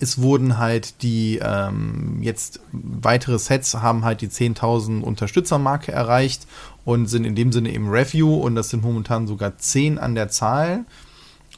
Es 0.00 0.20
wurden 0.20 0.58
halt 0.58 1.02
die 1.02 1.38
ähm, 1.42 2.18
jetzt 2.22 2.60
weitere 2.72 3.38
Sets 3.38 3.74
haben 3.74 4.04
halt 4.04 4.20
die 4.20 4.28
10.000 4.28 5.02
Unterstützermarke 5.02 5.92
erreicht 5.92 6.46
und 6.84 7.06
sind 7.06 7.24
in 7.24 7.34
dem 7.34 7.52
Sinne 7.52 7.72
im 7.72 7.88
Review 7.88 8.34
und 8.34 8.54
das 8.54 8.70
sind 8.70 8.82
momentan 8.82 9.26
sogar 9.26 9.58
10 9.58 9.98
an 9.98 10.14
der 10.14 10.28
Zahl. 10.28 10.84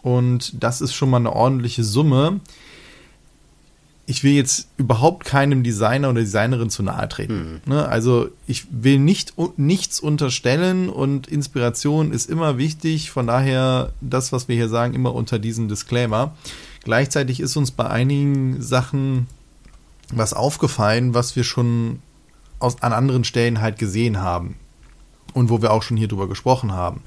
Und 0.02 0.62
das 0.62 0.82
ist 0.82 0.92
schon 0.92 1.08
mal 1.08 1.16
eine 1.16 1.32
ordentliche 1.32 1.82
Summe. 1.82 2.40
Ich 4.06 4.22
will 4.22 4.32
jetzt 4.32 4.68
überhaupt 4.76 5.24
keinem 5.24 5.62
Designer 5.62 6.10
oder 6.10 6.20
Designerin 6.20 6.68
zu 6.68 6.82
nahe 6.82 7.08
treten. 7.08 7.62
Mhm. 7.64 7.72
Ne? 7.72 7.88
Also 7.88 8.28
ich 8.46 8.66
will 8.70 8.98
nicht 8.98 9.32
nichts 9.56 10.00
unterstellen 10.00 10.90
und 10.90 11.26
Inspiration 11.26 12.12
ist 12.12 12.28
immer 12.28 12.58
wichtig. 12.58 13.10
Von 13.10 13.26
daher 13.26 13.94
das, 14.02 14.30
was 14.30 14.46
wir 14.46 14.56
hier 14.56 14.68
sagen, 14.68 14.92
immer 14.92 15.14
unter 15.14 15.38
diesem 15.38 15.68
Disclaimer. 15.68 16.34
Gleichzeitig 16.84 17.40
ist 17.40 17.56
uns 17.56 17.70
bei 17.70 17.88
einigen 17.88 18.62
Sachen 18.62 19.26
was 20.12 20.34
aufgefallen, 20.34 21.14
was 21.14 21.34
wir 21.34 21.44
schon 21.44 22.00
aus, 22.58 22.82
an 22.82 22.92
anderen 22.92 23.24
Stellen 23.24 23.60
halt 23.60 23.78
gesehen 23.78 24.20
haben 24.20 24.56
und 25.32 25.50
wo 25.50 25.62
wir 25.62 25.72
auch 25.72 25.82
schon 25.82 25.96
hier 25.96 26.08
drüber 26.08 26.28
gesprochen 26.28 26.72
haben 26.72 27.02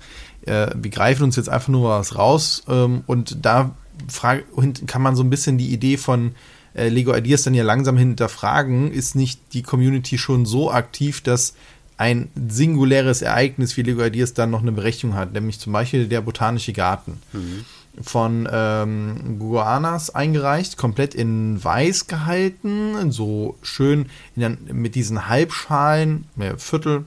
äh, 0.48 0.69
wir 0.75 0.91
greifen 0.91 1.24
uns 1.24 1.36
jetzt 1.36 1.50
einfach 1.50 1.67
nur 1.67 1.89
was 1.89 2.17
raus 2.17 2.63
ähm, 2.67 3.03
und 3.05 3.46
da 3.46 3.75
frage, 4.07 4.43
kann 4.86 5.01
man 5.01 5.15
so 5.15 5.24
ein 5.24 5.29
bisschen 5.29 5.57
die 5.57 5.74
Idee 5.74 5.98
von 5.98 6.31
äh, 6.74 6.89
Lego 6.89 7.15
Ideas 7.15 7.43
dann 7.43 7.53
ja 7.53 7.63
langsam 7.63 7.98
hinterfragen, 7.98 8.91
ist 8.91 9.15
nicht 9.15 9.41
die 9.53 9.63
Community 9.63 10.17
schon 10.17 10.46
so 10.46 10.72
aktiv, 10.72 11.22
dass 11.22 11.55
ein 11.98 12.29
singuläres 12.36 13.24
Ereignis 13.24 13.75
wie 13.75 13.81
Lego 13.81 14.03
Ideas 14.03 14.34
dann 14.34 14.51
noch 14.51 14.62
eine 14.62 14.72
Berechtigung 14.72 15.15
hat, 15.15 15.34
nämlich 15.34 15.60
zum 15.60 15.74
Beispiel 15.74 16.07
der 16.07 16.22
Botanische 16.22 16.74
Garten. 16.74 17.19
Mhm. 17.34 17.65
Von 18.01 18.47
ähm, 18.51 19.39
Guanas 19.39 20.13
eingereicht, 20.13 20.77
komplett 20.77 21.15
in 21.15 21.63
weiß 21.63 22.07
gehalten, 22.07 23.11
so 23.11 23.57
schön 23.61 24.07
den, 24.35 24.57
mit 24.71 24.93
diesen 24.95 25.27
Halbschalen, 25.27 26.25
mehr 26.35 26.59
Viertel, 26.59 27.05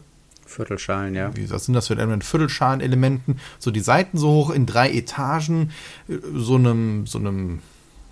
Viertelschalen, 0.51 1.15
ja. 1.15 1.35
Wie, 1.37 1.49
was 1.51 1.65
sind 1.65 1.75
das 1.75 1.87
für 1.87 1.95
Elemente? 1.95 2.27
Viertelschalen-Elementen. 2.27 3.39
So 3.59 3.71
die 3.71 3.81
Seiten 3.81 4.19
so 4.19 4.31
hoch 4.31 4.51
in 4.51 4.67
drei 4.67 4.91
Etagen, 4.91 5.71
äh, 6.09 6.15
so 6.35 6.57
einem, 6.57 7.07
so 7.07 7.19
einem, 7.19 7.61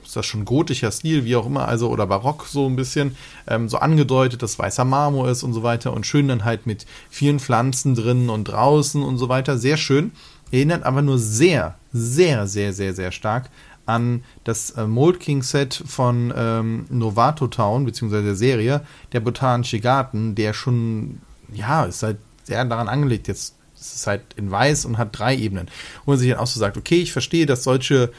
ist 0.04 0.16
das 0.16 0.24
schon 0.24 0.44
gotischer 0.44 0.90
Stil, 0.90 1.24
wie 1.24 1.36
auch 1.36 1.46
immer, 1.46 1.68
also 1.68 1.90
oder 1.90 2.06
barock 2.06 2.46
so 2.46 2.66
ein 2.66 2.76
bisschen, 2.76 3.16
ähm, 3.46 3.68
so 3.68 3.78
angedeutet, 3.78 4.42
dass 4.42 4.58
weißer 4.58 4.84
Marmor 4.84 5.28
ist 5.28 5.42
und 5.42 5.52
so 5.52 5.62
weiter 5.62 5.92
und 5.92 6.06
schön 6.06 6.28
dann 6.28 6.44
halt 6.44 6.66
mit 6.66 6.86
vielen 7.10 7.40
Pflanzen 7.40 7.94
drinnen 7.94 8.30
und 8.30 8.44
draußen 8.44 9.02
und 9.02 9.18
so 9.18 9.28
weiter. 9.28 9.58
Sehr 9.58 9.76
schön. 9.76 10.12
Erinnert 10.50 10.84
aber 10.84 11.02
nur 11.02 11.18
sehr, 11.18 11.77
sehr, 11.92 12.46
sehr, 12.46 12.72
sehr, 12.72 12.94
sehr 12.94 13.12
stark 13.12 13.50
an 13.86 14.22
das 14.44 14.72
äh, 14.72 14.86
Mold 14.86 15.18
King 15.18 15.42
Set 15.42 15.82
von 15.86 16.32
ähm, 16.36 16.84
Novato 16.90 17.46
Town, 17.46 17.86
beziehungsweise 17.86 18.24
der 18.24 18.36
Serie, 18.36 18.82
der 19.12 19.20
Botanische 19.20 19.80
Garten, 19.80 20.34
der 20.34 20.52
schon, 20.52 21.20
ja, 21.52 21.84
ist 21.86 22.02
halt 22.02 22.18
sehr 22.44 22.62
daran 22.66 22.88
angelegt. 22.88 23.28
Jetzt 23.28 23.54
ist 23.80 23.94
es 23.94 24.06
halt 24.06 24.22
in 24.36 24.50
weiß 24.50 24.84
und 24.84 24.98
hat 24.98 25.18
drei 25.18 25.34
Ebenen. 25.36 25.68
Wo 26.04 26.12
man 26.12 26.18
sich 26.18 26.30
dann 26.30 26.38
auch 26.38 26.46
so 26.46 26.60
sagt, 26.60 26.76
okay, 26.76 27.00
ich 27.00 27.12
verstehe, 27.12 27.46
dass 27.46 27.64
solche 27.64 28.12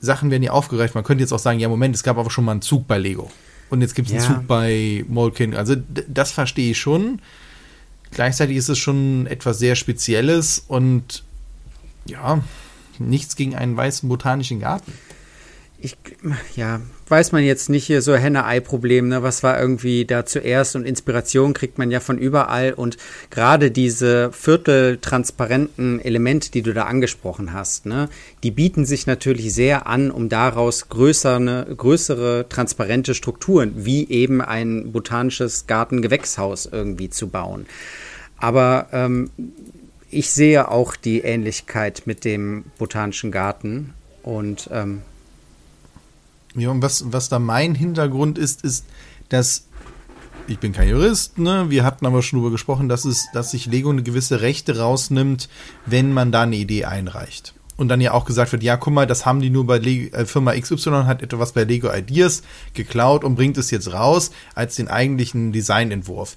Sachen 0.00 0.30
werden 0.30 0.42
hier 0.42 0.54
aufgereicht. 0.54 0.94
Man 0.94 1.04
könnte 1.04 1.22
jetzt 1.22 1.32
auch 1.32 1.38
sagen, 1.40 1.58
ja, 1.58 1.68
Moment, 1.68 1.96
es 1.96 2.04
gab 2.04 2.16
aber 2.16 2.30
schon 2.30 2.44
mal 2.44 2.52
einen 2.52 2.62
Zug 2.62 2.86
bei 2.86 2.98
Lego. 2.98 3.30
Und 3.70 3.80
jetzt 3.80 3.94
gibt 3.94 4.08
es 4.08 4.14
ja. 4.14 4.20
einen 4.20 4.36
Zug 4.36 4.46
bei 4.46 5.04
Molkin. 5.08 5.54
Also 5.54 5.74
das 6.06 6.30
verstehe 6.30 6.70
ich 6.70 6.78
schon. 6.78 7.20
Gleichzeitig 8.12 8.56
ist 8.56 8.68
es 8.68 8.78
schon 8.78 9.26
etwas 9.26 9.58
sehr 9.58 9.74
Spezielles 9.74 10.64
und 10.68 11.24
ja, 12.06 12.42
nichts 13.00 13.36
gegen 13.36 13.54
einen 13.54 13.76
weißen 13.76 14.08
botanischen 14.08 14.60
Garten 14.60 14.92
ich, 15.80 15.96
ja, 16.56 16.80
weiß 17.06 17.30
man 17.30 17.44
jetzt 17.44 17.70
nicht 17.70 17.86
hier 17.86 18.02
so 18.02 18.16
Henne-Ei-Problem, 18.16 19.08
ne? 19.08 19.22
Was 19.22 19.44
war 19.44 19.60
irgendwie 19.60 20.04
da 20.04 20.26
zuerst 20.26 20.74
und 20.74 20.84
Inspiration 20.84 21.54
kriegt 21.54 21.78
man 21.78 21.92
ja 21.92 22.00
von 22.00 22.18
überall 22.18 22.72
und 22.72 22.96
gerade 23.30 23.70
diese 23.70 24.32
vierteltransparenten 24.32 26.00
Elemente, 26.00 26.50
die 26.50 26.62
du 26.62 26.74
da 26.74 26.84
angesprochen 26.84 27.52
hast, 27.52 27.86
ne? 27.86 28.08
Die 28.42 28.50
bieten 28.50 28.84
sich 28.86 29.06
natürlich 29.06 29.54
sehr 29.54 29.86
an, 29.86 30.10
um 30.10 30.28
daraus 30.28 30.88
größere, 30.88 31.72
größere 31.76 32.46
transparente 32.48 33.14
Strukturen, 33.14 33.72
wie 33.76 34.08
eben 34.10 34.40
ein 34.40 34.90
botanisches 34.90 35.68
Gartengewächshaus 35.68 36.66
irgendwie 36.66 37.08
zu 37.08 37.28
bauen. 37.28 37.66
Aber 38.36 38.88
ähm, 38.92 39.30
ich 40.10 40.30
sehe 40.30 40.70
auch 40.70 40.96
die 40.96 41.20
Ähnlichkeit 41.20 42.02
mit 42.06 42.24
dem 42.24 42.64
botanischen 42.78 43.30
Garten 43.30 43.94
und 44.22 44.68
ähm, 44.72 45.02
ja, 46.54 46.70
und 46.70 46.82
was, 46.82 47.12
was 47.12 47.28
da 47.28 47.38
mein 47.38 47.74
Hintergrund 47.74 48.38
ist, 48.38 48.64
ist, 48.64 48.84
dass 49.28 49.68
ich 50.48 50.58
bin 50.58 50.72
kein 50.72 50.88
Jurist, 50.88 51.38
ne? 51.38 51.66
Wir 51.68 51.84
hatten 51.84 52.06
aber 52.06 52.22
schon 52.22 52.38
darüber 52.38 52.50
gesprochen, 52.50 52.88
dass 52.88 53.04
es, 53.04 53.26
dass 53.34 53.50
sich 53.50 53.66
Lego 53.66 53.90
eine 53.90 54.02
gewisse 54.02 54.40
Rechte 54.40 54.78
rausnimmt, 54.78 55.48
wenn 55.84 56.12
man 56.12 56.32
da 56.32 56.42
eine 56.42 56.56
Idee 56.56 56.86
einreicht. 56.86 57.54
Und 57.76 57.88
dann 57.88 58.00
ja 58.00 58.12
auch 58.12 58.24
gesagt 58.24 58.50
wird, 58.50 58.62
ja, 58.62 58.76
guck 58.76 58.92
mal, 58.92 59.06
das 59.06 59.26
haben 59.26 59.40
die 59.40 59.50
nur 59.50 59.66
bei 59.66 59.78
Lego, 59.78 60.16
äh, 60.16 60.24
Firma 60.24 60.58
XY 60.58 61.04
hat 61.04 61.22
etwas 61.22 61.52
bei 61.52 61.64
Lego 61.64 61.92
Ideas 61.92 62.42
geklaut 62.74 63.24
und 63.24 63.36
bringt 63.36 63.58
es 63.58 63.70
jetzt 63.70 63.92
raus 63.92 64.30
als 64.54 64.76
den 64.76 64.88
eigentlichen 64.88 65.52
Designentwurf. 65.52 66.36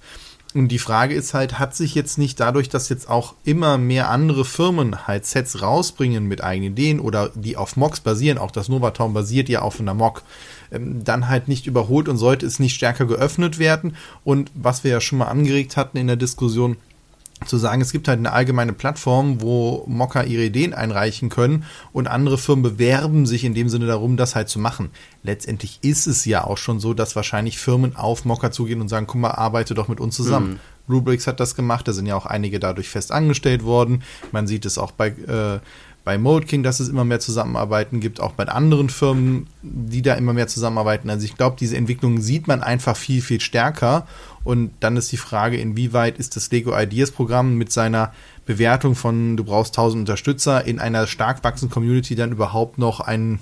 Und 0.54 0.68
die 0.68 0.80
Frage 0.80 1.16
ist 1.16 1.34
halt, 1.34 1.60
hat 1.60 1.76
sich 1.76 1.96
jetzt 1.96 2.18
nicht 2.18 2.40
dadurch, 2.40 2.68
dass 2.68 2.90
jetzt 2.90 3.10
auch 3.10 3.36
immer 3.46 3.78
mehr 3.78 4.10
andere 4.10 4.44
Firmen 4.44 5.08
halt 5.08 5.26
Sets 5.26 5.62
rausbringen 5.62 6.26
mit 6.26 6.44
eigenen 6.44 6.74
Ideen 6.74 7.00
oder 7.00 7.32
die 7.36 7.56
auf 7.56 7.78
Mocks 7.78 8.02
basieren, 8.02 8.38
auch 8.38 8.52
das 8.52 8.68
Novatown 8.68 9.14
basiert 9.14 9.48
ja 9.48 9.62
auf 9.62 9.80
einer 9.80 9.94
Mock, 9.94 10.24
ähm, 10.72 11.04
dann 11.06 11.30
halt 11.30 11.48
nicht 11.48 11.68
überholt 11.68 12.10
und 12.10 12.18
sollte 12.18 12.46
es 12.46 12.60
nicht 12.60 12.76
stärker 12.76 13.06
geöffnet 13.06 13.60
werden. 13.60 13.96
Und 14.26 14.52
was 14.54 14.84
wir 14.84 14.92
ja 14.92 15.00
schon 15.00 15.20
mal 15.20 15.26
angeregt 15.26 15.78
hatten 15.78 15.98
in 15.98 16.08
der 16.08 16.18
Diskussion, 16.18 16.76
zu 17.46 17.58
sagen, 17.58 17.82
es 17.82 17.92
gibt 17.92 18.08
halt 18.08 18.20
eine 18.20 18.32
allgemeine 18.32 18.74
Plattform, 18.74 19.42
wo 19.42 19.84
Mocker 19.88 20.26
ihre 20.26 20.44
Ideen 20.44 20.74
einreichen 20.74 21.30
können 21.30 21.66
und 21.92 22.08
andere 22.08 22.38
Firmen 22.38 22.64
bewerben 22.64 23.26
sich 23.26 23.44
in 23.44 23.54
dem 23.54 23.70
Sinne 23.70 23.88
darum, 23.88 24.18
das 24.18 24.36
halt 24.36 24.50
zu 24.50 24.60
machen. 24.60 24.92
Letztendlich 25.24 25.80
ist 25.82 26.08
es 26.08 26.26
ja 26.26 26.44
auch 26.44 26.58
schon 26.58 26.80
so, 26.80 26.94
dass 26.94 27.16
wahrscheinlich 27.16 27.58
Firmen 27.58 27.96
auf 27.96 28.26
Mocker 28.26 28.52
zugehen 28.52 28.82
und 28.82 28.90
sagen, 28.90 29.08
guck 29.08 29.22
mal, 29.22 29.32
arbeite 29.32 29.74
doch 29.74 29.88
mit 29.88 30.00
uns 30.00 30.16
zusammen. 30.16 30.52
Mhm. 30.52 30.60
Rubrix 30.90 31.28
hat 31.28 31.40
das 31.40 31.56
gemacht, 31.56 31.88
da 31.88 31.94
sind 31.94 32.06
ja 32.06 32.16
auch 32.16 32.26
einige 32.26 32.60
dadurch 32.60 32.90
fest 32.90 33.12
angestellt 33.12 33.64
worden. 33.64 34.04
Man 34.32 34.48
sieht 34.48 34.66
es 34.66 34.78
auch 34.78 34.92
bei 34.92 35.10
äh, 35.10 35.60
bei 36.04 36.18
Mode 36.18 36.48
King, 36.48 36.64
dass 36.64 36.80
es 36.80 36.90
immer 36.90 37.06
mehr 37.06 37.20
Zusammenarbeiten 37.20 38.00
gibt, 38.00 38.20
auch 38.20 38.32
bei 38.32 38.48
anderen 38.48 38.90
Firmen, 38.90 39.48
die 39.62 40.02
da 40.02 40.16
immer 40.16 40.34
mehr 40.34 40.48
zusammenarbeiten. 40.48 41.10
Also 41.10 41.26
ich 41.26 41.38
glaube, 41.38 41.58
diese 41.60 41.78
Entwicklung 41.78 42.20
sieht 42.22 42.48
man 42.48 42.64
einfach 42.64 42.98
viel, 42.98 43.22
viel 43.22 43.40
stärker. 43.40 44.08
Und 44.44 44.72
dann 44.80 44.98
ist 44.98 45.12
die 45.12 45.18
Frage, 45.18 45.58
inwieweit 45.58 46.18
ist 46.18 46.36
das 46.36 46.50
Lego 46.50 46.76
Ideas 46.76 47.12
Programm 47.12 47.56
mit 47.56 47.72
seiner 47.72 48.14
Bewertung 48.48 48.96
von 48.96 49.38
du 49.38 49.44
brauchst 49.44 49.78
1000 49.78 50.02
Unterstützer 50.02 50.66
in 50.66 50.80
einer 50.80 51.06
stark 51.06 51.44
wachsenden 51.44 51.72
Community 51.72 52.16
dann 52.16 52.32
überhaupt 52.32 52.80
noch 52.80 53.00
ein, 53.00 53.40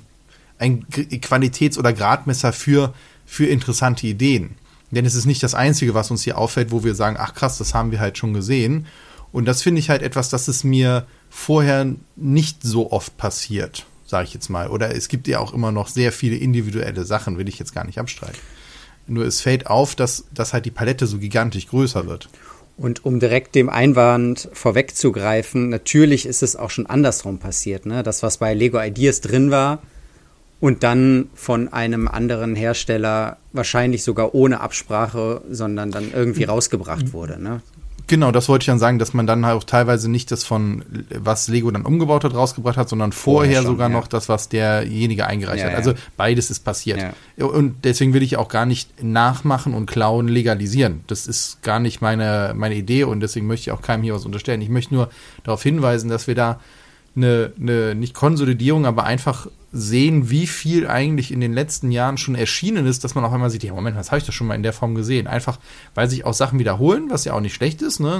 ein 0.58 0.86
Qualitäts- 0.89 1.78
oder 1.78 1.94
Gradmesser 1.94 2.51
für, 2.51 2.94
für 3.25 3.46
interessante 3.46 4.06
Ideen. 4.08 4.56
Denn 4.92 5.06
es 5.06 5.16
ist 5.16 5.25
nicht 5.25 5.44
das 5.44 5.56
Einzige, 5.56 5.94
was 5.94 6.12
uns 6.12 6.24
hier 6.24 6.38
auffällt, 6.38 6.72
wo 6.72 6.84
wir 6.84 6.96
sagen, 6.96 7.16
ach 7.20 7.34
krass, 7.34 7.58
das 7.58 7.74
haben 7.74 7.92
wir 7.92 8.00
halt 8.00 8.18
schon 8.18 8.34
gesehen. 8.34 8.88
Und 9.32 9.46
das 9.46 9.62
finde 9.62 9.80
ich 9.80 9.90
halt 9.90 10.02
etwas, 10.02 10.30
das 10.30 10.48
es 10.48 10.64
mir 10.64 11.06
vorher 11.30 11.94
nicht 12.16 12.64
so 12.64 12.92
oft 12.92 13.18
passiert, 13.18 13.86
sage 14.06 14.28
ich 14.28 14.34
jetzt 14.34 14.50
mal. 14.50 14.70
Oder 14.70 14.96
es 14.96 15.08
gibt 15.08 15.28
ja 15.28 15.40
auch 15.40 15.54
immer 15.54 15.72
noch 15.72 15.88
sehr 15.88 16.12
viele 16.12 16.36
individuelle 16.36 17.06
Sachen, 17.06 17.38
will 17.38 17.48
ich 17.48 17.60
jetzt 17.60 17.74
gar 17.74 17.86
nicht 17.86 18.00
abstreiten. 18.00 18.40
Nur 19.08 19.26
es 19.26 19.42
fällt 19.42 19.68
auf, 19.68 19.96
dass, 19.96 20.26
dass 20.34 20.54
halt 20.54 20.66
die 20.66 20.72
Palette 20.72 21.08
so 21.08 21.18
gigantisch 21.18 21.68
größer 21.68 22.08
wird. 22.08 22.30
Und 22.78 23.04
um 23.06 23.20
direkt 23.20 23.56
dem 23.56 23.70
Einwand 23.70 24.50
vorwegzugreifen, 24.54 25.70
natürlich 25.70 26.26
ist 26.26 26.42
es 26.44 26.56
auch 26.56 26.70
schon 26.70 26.86
andersrum 26.86 27.38
passiert. 27.38 27.86
Ne? 27.86 28.04
Das, 28.04 28.24
was 28.24 28.38
bei 28.38 28.54
Lego 28.54 28.80
Ideas 28.80 29.20
drin 29.20 29.52
war 29.52 29.82
und 30.62 30.84
dann 30.84 31.30
von 31.34 31.74
einem 31.74 32.08
anderen 32.08 32.56
Hersteller 32.56 33.38
wahrscheinlich 33.52 34.04
sogar 34.04 34.34
ohne 34.34 34.62
Absprache, 34.62 35.42
sondern 35.50 35.92
dann 35.92 36.14
irgendwie 36.14 36.46
rausgebracht 36.46 37.12
wurde. 37.12 37.42
Ne? 37.42 37.62
Genau, 38.10 38.32
das 38.32 38.50
wollte 38.50 38.63
ich 38.63 38.66
dann 38.66 38.80
sagen, 38.80 38.98
dass 38.98 39.13
man 39.13 39.28
dann 39.28 39.46
auch 39.46 39.63
teilweise 39.63 40.10
nicht 40.10 40.32
das 40.32 40.44
von, 40.44 40.84
was 41.13 41.48
Lego 41.48 41.70
dann 41.70 41.86
umgebaut 41.86 42.24
hat, 42.24 42.34
rausgebracht 42.34 42.75
hat, 42.75 42.89
sondern 42.89 43.12
vorher, 43.12 43.51
vorher 43.51 43.62
schon, 43.62 43.72
sogar 43.72 43.89
ja. 43.89 43.96
noch 43.96 44.08
das, 44.08 44.28
was 44.28 44.50
derjenige 44.50 45.28
eingereicht 45.28 45.63
ja, 45.63 45.70
hat. 45.70 45.75
Also 45.75 45.94
beides 46.18 46.50
ist 46.50 46.62
passiert. 46.62 47.13
Und 47.38 47.86
deswegen 47.86 48.16
will 48.16 48.24
ich 48.24 48.36
auch 48.38 48.48
gar 48.48 48.66
nicht 48.66 49.04
nachmachen 49.04 49.75
und 49.75 49.86
klauen 49.86 50.28
legalisieren. 50.28 51.01
Das 51.06 51.28
ist 51.28 51.62
gar 51.62 51.80
nicht 51.80 52.01
meine, 52.01 52.54
meine 52.56 52.74
Idee 52.74 53.04
und 53.04 53.20
deswegen 53.20 53.46
möchte 53.46 53.70
ich 53.70 53.72
auch 53.72 53.84
keinem 53.84 54.01
hier 54.01 54.16
was 54.16 54.25
unterstellen. 54.25 54.62
Ich 54.62 54.70
möchte 54.70 54.96
nur 54.96 55.12
darauf 55.44 55.62
hinweisen, 55.62 56.10
dass 56.10 56.25
wir 56.25 56.34
da 56.34 56.60
eine, 57.16 57.54
eine 57.62 57.94
nicht 57.94 58.16
Konsolidierung, 58.16 58.88
aber 58.88 59.04
einfach 59.04 59.46
sehen, 59.72 60.30
wie 60.30 60.48
viel 60.48 60.88
eigentlich 60.88 61.32
in 61.32 61.42
den 61.42 61.54
letzten 61.54 61.92
Jahren 61.92 62.18
schon 62.18 62.36
erschienen 62.36 62.88
ist, 62.88 63.04
dass 63.04 63.16
man 63.16 63.24
auf 63.24 63.32
einmal 63.32 63.50
sieht, 63.50 63.64
ja 63.64 63.74
Moment, 63.74 63.96
was 63.96 64.12
habe 64.12 64.20
ich 64.20 64.26
das 64.26 64.34
schon 64.34 64.48
mal 64.48 64.56
in 64.56 64.64
der 64.64 64.74
Form 64.74 64.96
gesehen? 64.96 65.28
Einfach, 65.28 65.60
weil 65.96 66.10
sich 66.10 66.26
auch 66.26 66.34
Sachen 66.34 66.60
wiederholen, 66.60 67.10
was 67.10 67.26
ja 67.26 67.34
auch 67.34 67.42
nicht 67.42 67.54
schlecht 67.54 67.82
ist, 67.82 68.00
ne? 68.00 68.20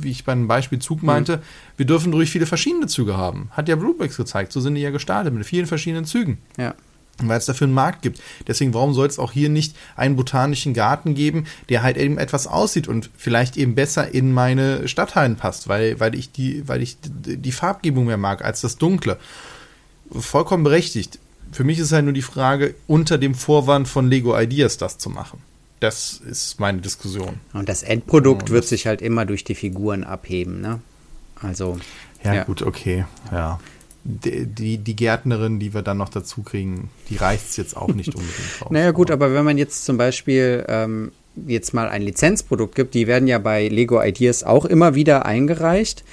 Wie 0.00 0.10
ich 0.10 0.24
beim 0.24 0.48
Beispiel 0.48 0.78
Zug 0.78 1.02
meinte, 1.02 1.38
mhm. 1.38 1.40
wir 1.76 1.86
dürfen 1.86 2.12
ruhig 2.12 2.30
viele 2.30 2.46
verschiedene 2.46 2.86
Züge 2.86 3.16
haben. 3.16 3.50
Hat 3.52 3.68
ja 3.68 3.76
Bluebricks 3.76 4.16
gezeigt, 4.16 4.52
so 4.52 4.60
sind 4.60 4.74
die 4.74 4.80
ja 4.80 4.90
gestartet 4.90 5.34
mit 5.34 5.44
vielen 5.44 5.66
verschiedenen 5.66 6.04
Zügen. 6.04 6.38
Ja 6.56 6.74
weil 7.22 7.38
es 7.38 7.46
dafür 7.46 7.66
einen 7.66 7.74
Markt 7.74 8.02
gibt. 8.02 8.20
Deswegen, 8.46 8.74
warum 8.74 8.92
soll 8.92 9.06
es 9.06 9.18
auch 9.18 9.32
hier 9.32 9.48
nicht 9.48 9.74
einen 9.96 10.16
botanischen 10.16 10.74
Garten 10.74 11.14
geben, 11.14 11.46
der 11.68 11.82
halt 11.82 11.96
eben 11.96 12.18
etwas 12.18 12.46
aussieht 12.46 12.88
und 12.88 13.10
vielleicht 13.16 13.56
eben 13.56 13.74
besser 13.74 14.12
in 14.12 14.32
meine 14.32 14.86
Stadthallen 14.88 15.36
passt, 15.36 15.68
weil, 15.68 15.98
weil 16.00 16.14
ich 16.14 16.32
die, 16.32 16.66
weil 16.68 16.82
ich 16.82 16.98
die 17.02 17.52
Farbgebung 17.52 18.06
mehr 18.06 18.16
mag 18.16 18.44
als 18.44 18.60
das 18.60 18.76
Dunkle. 18.76 19.18
Vollkommen 20.10 20.64
berechtigt. 20.64 21.18
Für 21.52 21.64
mich 21.64 21.78
ist 21.78 21.92
halt 21.92 22.04
nur 22.04 22.12
die 22.12 22.22
Frage, 22.22 22.74
unter 22.86 23.18
dem 23.18 23.34
Vorwand 23.34 23.88
von 23.88 24.08
Lego 24.08 24.38
Ideas 24.38 24.78
das 24.78 24.98
zu 24.98 25.10
machen. 25.10 25.40
Das 25.80 26.14
ist 26.14 26.58
meine 26.58 26.78
Diskussion. 26.78 27.40
Und 27.52 27.68
das 27.68 27.82
Endprodukt 27.82 28.44
und 28.44 28.50
wird 28.50 28.64
sich 28.64 28.86
halt 28.86 29.02
immer 29.02 29.26
durch 29.26 29.44
die 29.44 29.54
Figuren 29.54 30.04
abheben, 30.04 30.60
ne? 30.60 30.80
Also. 31.40 31.78
Ja, 32.24 32.34
ja. 32.34 32.44
gut, 32.44 32.62
okay, 32.62 33.04
ja 33.30 33.58
die, 34.06 34.78
die, 34.78 34.96
Gärtnerin, 34.96 35.58
die 35.58 35.74
wir 35.74 35.82
dann 35.82 35.98
noch 35.98 36.08
dazu 36.08 36.42
kriegen, 36.42 36.90
die 37.10 37.16
reicht 37.16 37.48
es 37.48 37.56
jetzt 37.56 37.76
auch 37.76 37.88
nicht 37.88 38.08
unbedingt 38.14 38.60
drauf. 38.60 38.70
naja, 38.70 38.92
gut, 38.92 39.10
aber 39.10 39.34
wenn 39.34 39.44
man 39.44 39.58
jetzt 39.58 39.84
zum 39.84 39.96
Beispiel 39.96 40.64
ähm, 40.68 41.12
jetzt 41.46 41.74
mal 41.74 41.88
ein 41.88 42.02
Lizenzprodukt 42.02 42.74
gibt, 42.74 42.94
die 42.94 43.06
werden 43.06 43.26
ja 43.26 43.38
bei 43.38 43.68
Lego 43.68 44.00
Ideas 44.00 44.44
auch 44.44 44.64
immer 44.64 44.94
wieder 44.94 45.26
eingereicht. 45.26 46.04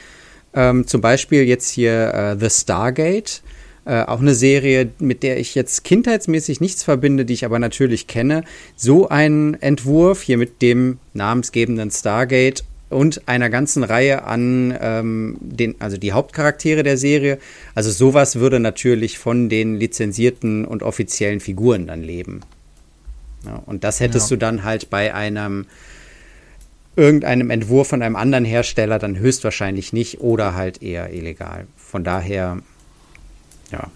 Ähm, 0.56 0.88
zum 0.88 1.02
Beispiel 1.02 1.44
jetzt 1.44 1.70
hier 1.70 2.14
äh, 2.14 2.38
The 2.40 2.50
Stargate. 2.50 3.42
Äh, 3.86 4.04
auch 4.04 4.22
eine 4.22 4.34
Serie, 4.34 4.92
mit 5.00 5.24
der 5.24 5.40
ich 5.40 5.56
jetzt 5.56 5.84
kindheitsmäßig 5.84 6.62
nichts 6.62 6.84
verbinde, 6.84 7.26
die 7.26 7.34
ich 7.34 7.44
aber 7.44 7.60
natürlich 7.60 8.08
kenne. 8.08 8.46
So 8.78 9.10
ein 9.10 9.58
Entwurf 9.62 10.22
hier 10.22 10.38
mit 10.38 10.62
dem 10.62 11.00
namensgebenden 11.14 11.92
Stargate 11.92 12.64
und 12.90 13.28
einer 13.28 13.50
ganzen 13.50 13.84
Reihe 13.84 14.24
an 14.24 14.78
ähm, 14.80 15.38
den, 15.42 15.76
also 15.80 15.98
die 15.98 16.14
Hauptcharaktere 16.14 16.84
der 16.84 16.98
Serie. 16.98 17.40
Also 17.76 17.92
sowas 17.92 18.38
würde 18.38 18.62
natürlich 18.62 19.18
von 19.18 19.50
den 19.50 19.76
lizenzierten 19.76 20.64
und 20.64 20.82
offiziellen 20.84 21.42
Figuren 21.42 21.88
dann 21.88 22.04
leben. 22.04 22.42
Ja, 23.46 23.62
und 23.66 23.84
das 23.84 24.00
hättest 24.00 24.32
ja. 24.32 24.38
du 24.38 24.40
dann 24.40 24.64
halt 24.64 24.90
bei 24.90 25.14
einem 25.14 25.66
irgendeinem 26.96 27.50
Entwurf 27.50 27.90
von 27.90 28.02
einem 28.02 28.16
anderen 28.16 28.46
Hersteller 28.46 29.00
dann 29.00 29.18
höchstwahrscheinlich 29.18 29.94
nicht 29.94 30.22
oder 30.22 30.54
halt 30.54 30.82
eher 30.82 31.12
illegal. 31.12 31.66
Von 31.76 32.04
daher, 32.04 32.60
ja. 33.74 33.92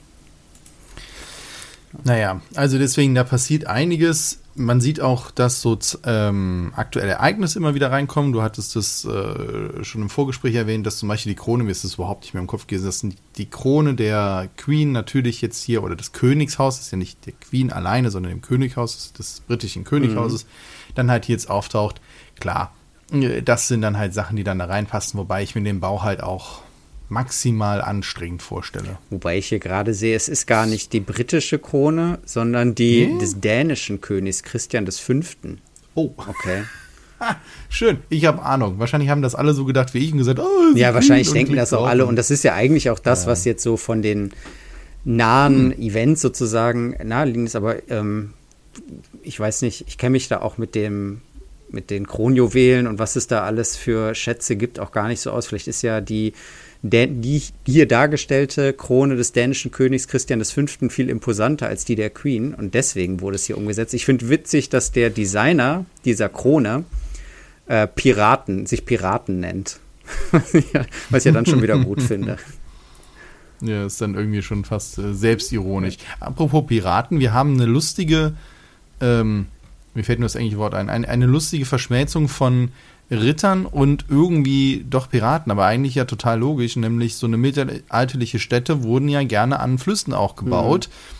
Naja, 2.03 2.41
also 2.55 2.77
deswegen, 2.77 3.15
da 3.15 3.23
passiert 3.23 3.65
einiges 3.65 4.39
man 4.57 4.81
sieht 4.81 4.99
auch, 5.01 5.31
dass 5.31 5.61
so 5.61 5.77
ähm, 6.03 6.73
aktuelle 6.75 7.11
Ereignisse 7.11 7.59
immer 7.59 7.75
wieder 7.75 7.91
reinkommen. 7.91 8.33
Du 8.33 8.41
hattest 8.41 8.75
das 8.75 9.05
äh, 9.05 9.83
schon 9.83 10.01
im 10.01 10.09
Vorgespräch 10.09 10.55
erwähnt, 10.55 10.85
dass 10.85 10.97
zum 10.97 11.09
Beispiel 11.09 11.33
die 11.33 11.39
Krone, 11.39 11.63
mir 11.63 11.71
ist 11.71 11.83
das 11.83 11.95
überhaupt 11.95 12.23
nicht 12.23 12.33
mehr 12.33 12.41
im 12.41 12.47
Kopf 12.47 12.67
gewesen, 12.67 12.85
das 12.85 12.99
sind 12.99 13.15
die 13.37 13.49
Krone 13.49 13.93
der 13.93 14.49
Queen 14.57 14.91
natürlich 14.91 15.41
jetzt 15.41 15.63
hier, 15.63 15.83
oder 15.83 15.95
des 15.95 16.11
Königshaus, 16.11 16.79
ist 16.79 16.91
ja 16.91 16.97
nicht 16.97 17.25
der 17.25 17.33
Queen 17.33 17.71
alleine, 17.71 18.09
sondern 18.09 18.31
dem 18.31 18.41
Könighaus, 18.41 19.13
des 19.13 19.41
britischen 19.41 19.83
Königshauses, 19.83 20.45
mhm. 20.45 20.93
dann 20.95 21.11
halt 21.11 21.25
hier 21.25 21.35
jetzt 21.35 21.49
auftaucht. 21.49 22.01
Klar, 22.39 22.73
äh, 23.11 23.41
das 23.43 23.67
sind 23.67 23.81
dann 23.81 23.97
halt 23.97 24.13
Sachen, 24.13 24.35
die 24.35 24.43
dann 24.43 24.59
da 24.59 24.65
reinpassen, 24.65 25.19
wobei 25.19 25.43
ich 25.43 25.55
mir 25.55 25.61
den 25.61 25.79
Bau 25.79 26.01
halt 26.01 26.21
auch 26.21 26.61
maximal 27.09 27.81
anstrengend 27.81 28.41
vorstelle. 28.41 28.97
Wobei 29.09 29.37
ich 29.37 29.47
hier 29.47 29.59
gerade 29.59 29.93
sehe, 29.93 30.15
es 30.15 30.27
ist 30.27 30.45
gar 30.45 30.65
nicht 30.65 30.93
die 30.93 30.99
britische 30.99 31.59
Krone, 31.59 32.19
sondern 32.25 32.75
die 32.75 33.05
hm? 33.05 33.19
des 33.19 33.39
dänischen 33.39 34.01
Königs 34.01 34.43
Christian 34.43 34.89
V. 34.91 35.13
Oh. 35.95 36.11
Okay. 36.17 36.63
Schön, 37.69 37.99
ich 38.09 38.25
habe 38.25 38.43
Ahnung. 38.43 38.79
Wahrscheinlich 38.79 39.09
haben 39.09 39.21
das 39.21 39.35
alle 39.35 39.53
so 39.53 39.65
gedacht 39.65 39.93
wie 39.93 39.99
ich 39.99 40.11
und 40.11 40.19
gesagt, 40.19 40.39
oh, 40.39 40.75
Ja, 40.75 40.93
wahrscheinlich 40.93 41.31
denken 41.31 41.55
das 41.55 41.73
auch 41.73 41.87
alle. 41.87 42.05
Und 42.05 42.15
das 42.15 42.29
ist 42.29 42.43
ja 42.43 42.53
eigentlich 42.53 42.89
auch 42.89 42.99
das, 42.99 43.23
ja. 43.23 43.31
was 43.31 43.45
jetzt 43.45 43.63
so 43.63 43.77
von 43.77 44.01
den 44.01 44.31
nahen 45.03 45.71
hm. 45.71 45.81
Events 45.81 46.21
sozusagen 46.21 46.95
naheliegend 47.03 47.47
ist. 47.47 47.55
Aber 47.55 47.89
ähm, 47.89 48.33
ich 49.23 49.39
weiß 49.39 49.61
nicht, 49.61 49.85
ich 49.87 49.97
kenne 49.97 50.11
mich 50.11 50.27
da 50.27 50.41
auch 50.41 50.57
mit 50.57 50.75
dem 50.75 51.21
mit 51.69 51.89
den 51.89 52.07
Kronjuwelen 52.07 52.87
und 52.87 52.97
was 52.97 53.17
es 53.17 53.27
da 53.27 53.43
alles 53.43 53.75
für 53.75 54.15
Schätze 54.15 54.55
gibt, 54.55 54.79
auch 54.79 54.93
gar 54.93 55.09
nicht 55.09 55.19
so 55.19 55.31
aus. 55.31 55.47
Vielleicht 55.47 55.67
ist 55.67 55.81
ja 55.81 55.99
die 55.99 56.31
die 56.89 57.41
hier 57.65 57.87
dargestellte 57.87 58.73
Krone 58.73 59.15
des 59.15 59.31
dänischen 59.31 59.71
Königs 59.71 60.07
Christian 60.07 60.43
V. 60.43 60.89
viel 60.89 61.09
imposanter 61.09 61.67
als 61.67 61.85
die 61.85 61.95
der 61.95 62.09
Queen 62.09 62.53
und 62.53 62.73
deswegen 62.73 63.21
wurde 63.21 63.35
es 63.35 63.45
hier 63.45 63.57
umgesetzt. 63.57 63.93
Ich 63.93 64.05
finde 64.05 64.29
witzig, 64.29 64.69
dass 64.69 64.91
der 64.91 65.09
Designer 65.09 65.85
dieser 66.05 66.29
Krone 66.29 66.83
äh, 67.67 67.87
Piraten, 67.87 68.65
sich 68.65 68.85
Piraten 68.85 69.39
nennt. 69.39 69.79
Was 71.09 71.25
ich 71.25 71.25
ja 71.25 71.31
dann 71.31 71.45
schon 71.45 71.61
wieder 71.61 71.77
gut 71.79 72.01
finde. 72.01 72.37
Ja, 73.59 73.87
ist 73.87 73.99
dann 74.01 74.13
irgendwie 74.13 74.43
schon 74.43 74.65
fast 74.65 74.99
äh, 74.99 75.15
selbstironisch. 75.15 75.97
Apropos 76.19 76.67
Piraten, 76.67 77.19
wir 77.19 77.33
haben 77.33 77.55
eine 77.55 77.65
lustige, 77.65 78.33
ähm, 79.01 79.47
mir 79.95 80.03
fällt 80.03 80.19
nur 80.19 80.27
das 80.27 80.35
englische 80.35 80.59
Wort 80.59 80.75
ein, 80.75 80.91
eine, 80.91 81.09
eine 81.09 81.25
lustige 81.25 81.65
Verschmelzung 81.65 82.27
von 82.27 82.69
Rittern 83.09 83.65
und 83.65 84.05
irgendwie 84.09 84.85
doch 84.89 85.09
Piraten, 85.09 85.51
aber 85.51 85.65
eigentlich 85.65 85.95
ja 85.95 86.05
total 86.05 86.39
logisch, 86.39 86.75
nämlich 86.75 87.15
so 87.15 87.27
eine 87.27 87.37
mittelalterliche 87.37 88.39
Städte 88.39 88.83
wurden 88.83 89.07
ja 89.07 89.23
gerne 89.23 89.59
an 89.59 89.77
Flüssen 89.77 90.13
auch 90.13 90.35
gebaut. 90.35 90.89
Mhm. 90.89 91.17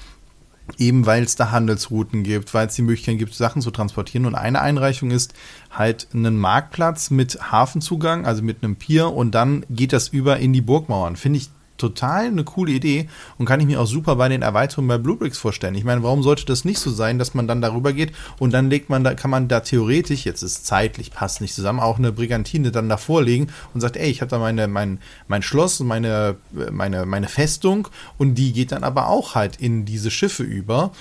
Eben 0.78 1.06
weil 1.06 1.23
es 1.23 1.38
da 1.38 1.52
Handelsrouten 1.52 2.23
gibt, 2.23 2.54
weil 2.54 2.67
es 2.67 2.76
die 2.76 2.82
Möglichkeit 2.82 3.19
gibt, 3.19 3.34
Sachen 3.34 3.62
zu 3.62 3.71
transportieren. 3.71 4.26
Und 4.26 4.36
eine 4.36 4.60
Einreichung 4.60 5.12
ist 5.12 5.34
halt 5.71 6.10
einen 6.13 6.36
Marktplatz 6.38 7.10
mit 7.10 7.52
Hafenzugang, 7.54 8.26
also 8.26 8.43
mit 8.43 8.62
einem 8.62 8.76
Pier, 8.76 9.13
und 9.13 9.34
dann 9.34 9.65
geht 9.69 9.93
das 9.93 10.10
über 10.10 10.39
in 10.39 10.52
die 10.52 10.60
Burgmauern. 10.60 11.15
Finde 11.15 11.38
ich 11.38 11.50
total 11.77 12.25
eine 12.25 12.43
coole 12.43 12.71
Idee 12.71 13.09
und 13.37 13.45
kann 13.45 13.59
ich 13.59 13.67
mir 13.67 13.81
auch 13.81 13.85
super 13.85 14.15
bei 14.15 14.29
den 14.29 14.41
Erweiterungen 14.41 14.87
bei 14.87 14.97
Bluebricks 14.97 15.37
vorstellen. 15.37 15.75
Ich 15.75 15.83
meine, 15.83 16.03
warum 16.03 16.23
sollte 16.23 16.45
das 16.45 16.65
nicht 16.65 16.79
so 16.79 16.91
sein, 16.91 17.19
dass 17.19 17.33
man 17.33 17.47
dann 17.47 17.61
darüber 17.61 17.93
geht 17.93 18.13
und 18.39 18.53
dann 18.53 18.69
legt 18.69 18.89
man 18.89 19.03
da, 19.03 19.13
kann 19.13 19.31
man 19.31 19.47
da 19.47 19.59
theoretisch, 19.59 20.25
jetzt 20.25 20.43
ist 20.43 20.65
zeitlich, 20.65 21.11
passt 21.11 21.41
nicht 21.41 21.53
zusammen, 21.53 21.79
auch 21.79 21.97
eine 21.97 22.11
Brigantine 22.11 22.71
dann 22.71 22.89
davor 22.89 23.21
legen 23.21 23.47
und 23.73 23.81
sagt, 23.81 23.97
ey, 23.97 24.09
ich 24.09 24.21
habe 24.21 24.29
da 24.29 24.39
meine, 24.39 24.67
mein, 24.67 24.99
mein 25.27 25.41
Schloss, 25.41 25.79
meine, 25.79 26.35
meine, 26.71 27.05
meine 27.05 27.27
Festung 27.27 27.87
und 28.17 28.35
die 28.35 28.53
geht 28.53 28.71
dann 28.71 28.83
aber 28.83 29.07
auch 29.07 29.35
halt 29.35 29.57
in 29.57 29.85
diese 29.85 30.11
Schiffe 30.11 30.43
über. 30.43 30.91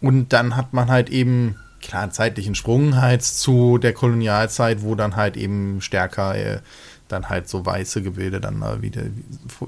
Und 0.00 0.32
dann 0.32 0.56
hat 0.56 0.72
man 0.72 0.90
halt 0.90 1.10
eben 1.10 1.56
klar 1.82 2.10
zeitlichen 2.10 2.54
Sprung 2.54 2.96
halt 3.00 3.22
zu 3.22 3.76
der 3.76 3.92
Kolonialzeit, 3.92 4.82
wo 4.82 4.94
dann 4.94 5.16
halt 5.16 5.36
eben 5.36 5.80
stärker 5.80 6.34
äh, 6.34 6.60
dann 7.12 7.28
halt 7.28 7.48
so 7.48 7.64
weiße 7.64 8.02
Gebilde 8.02 8.40
dann 8.40 8.58
mal 8.58 8.82
wieder 8.82 9.02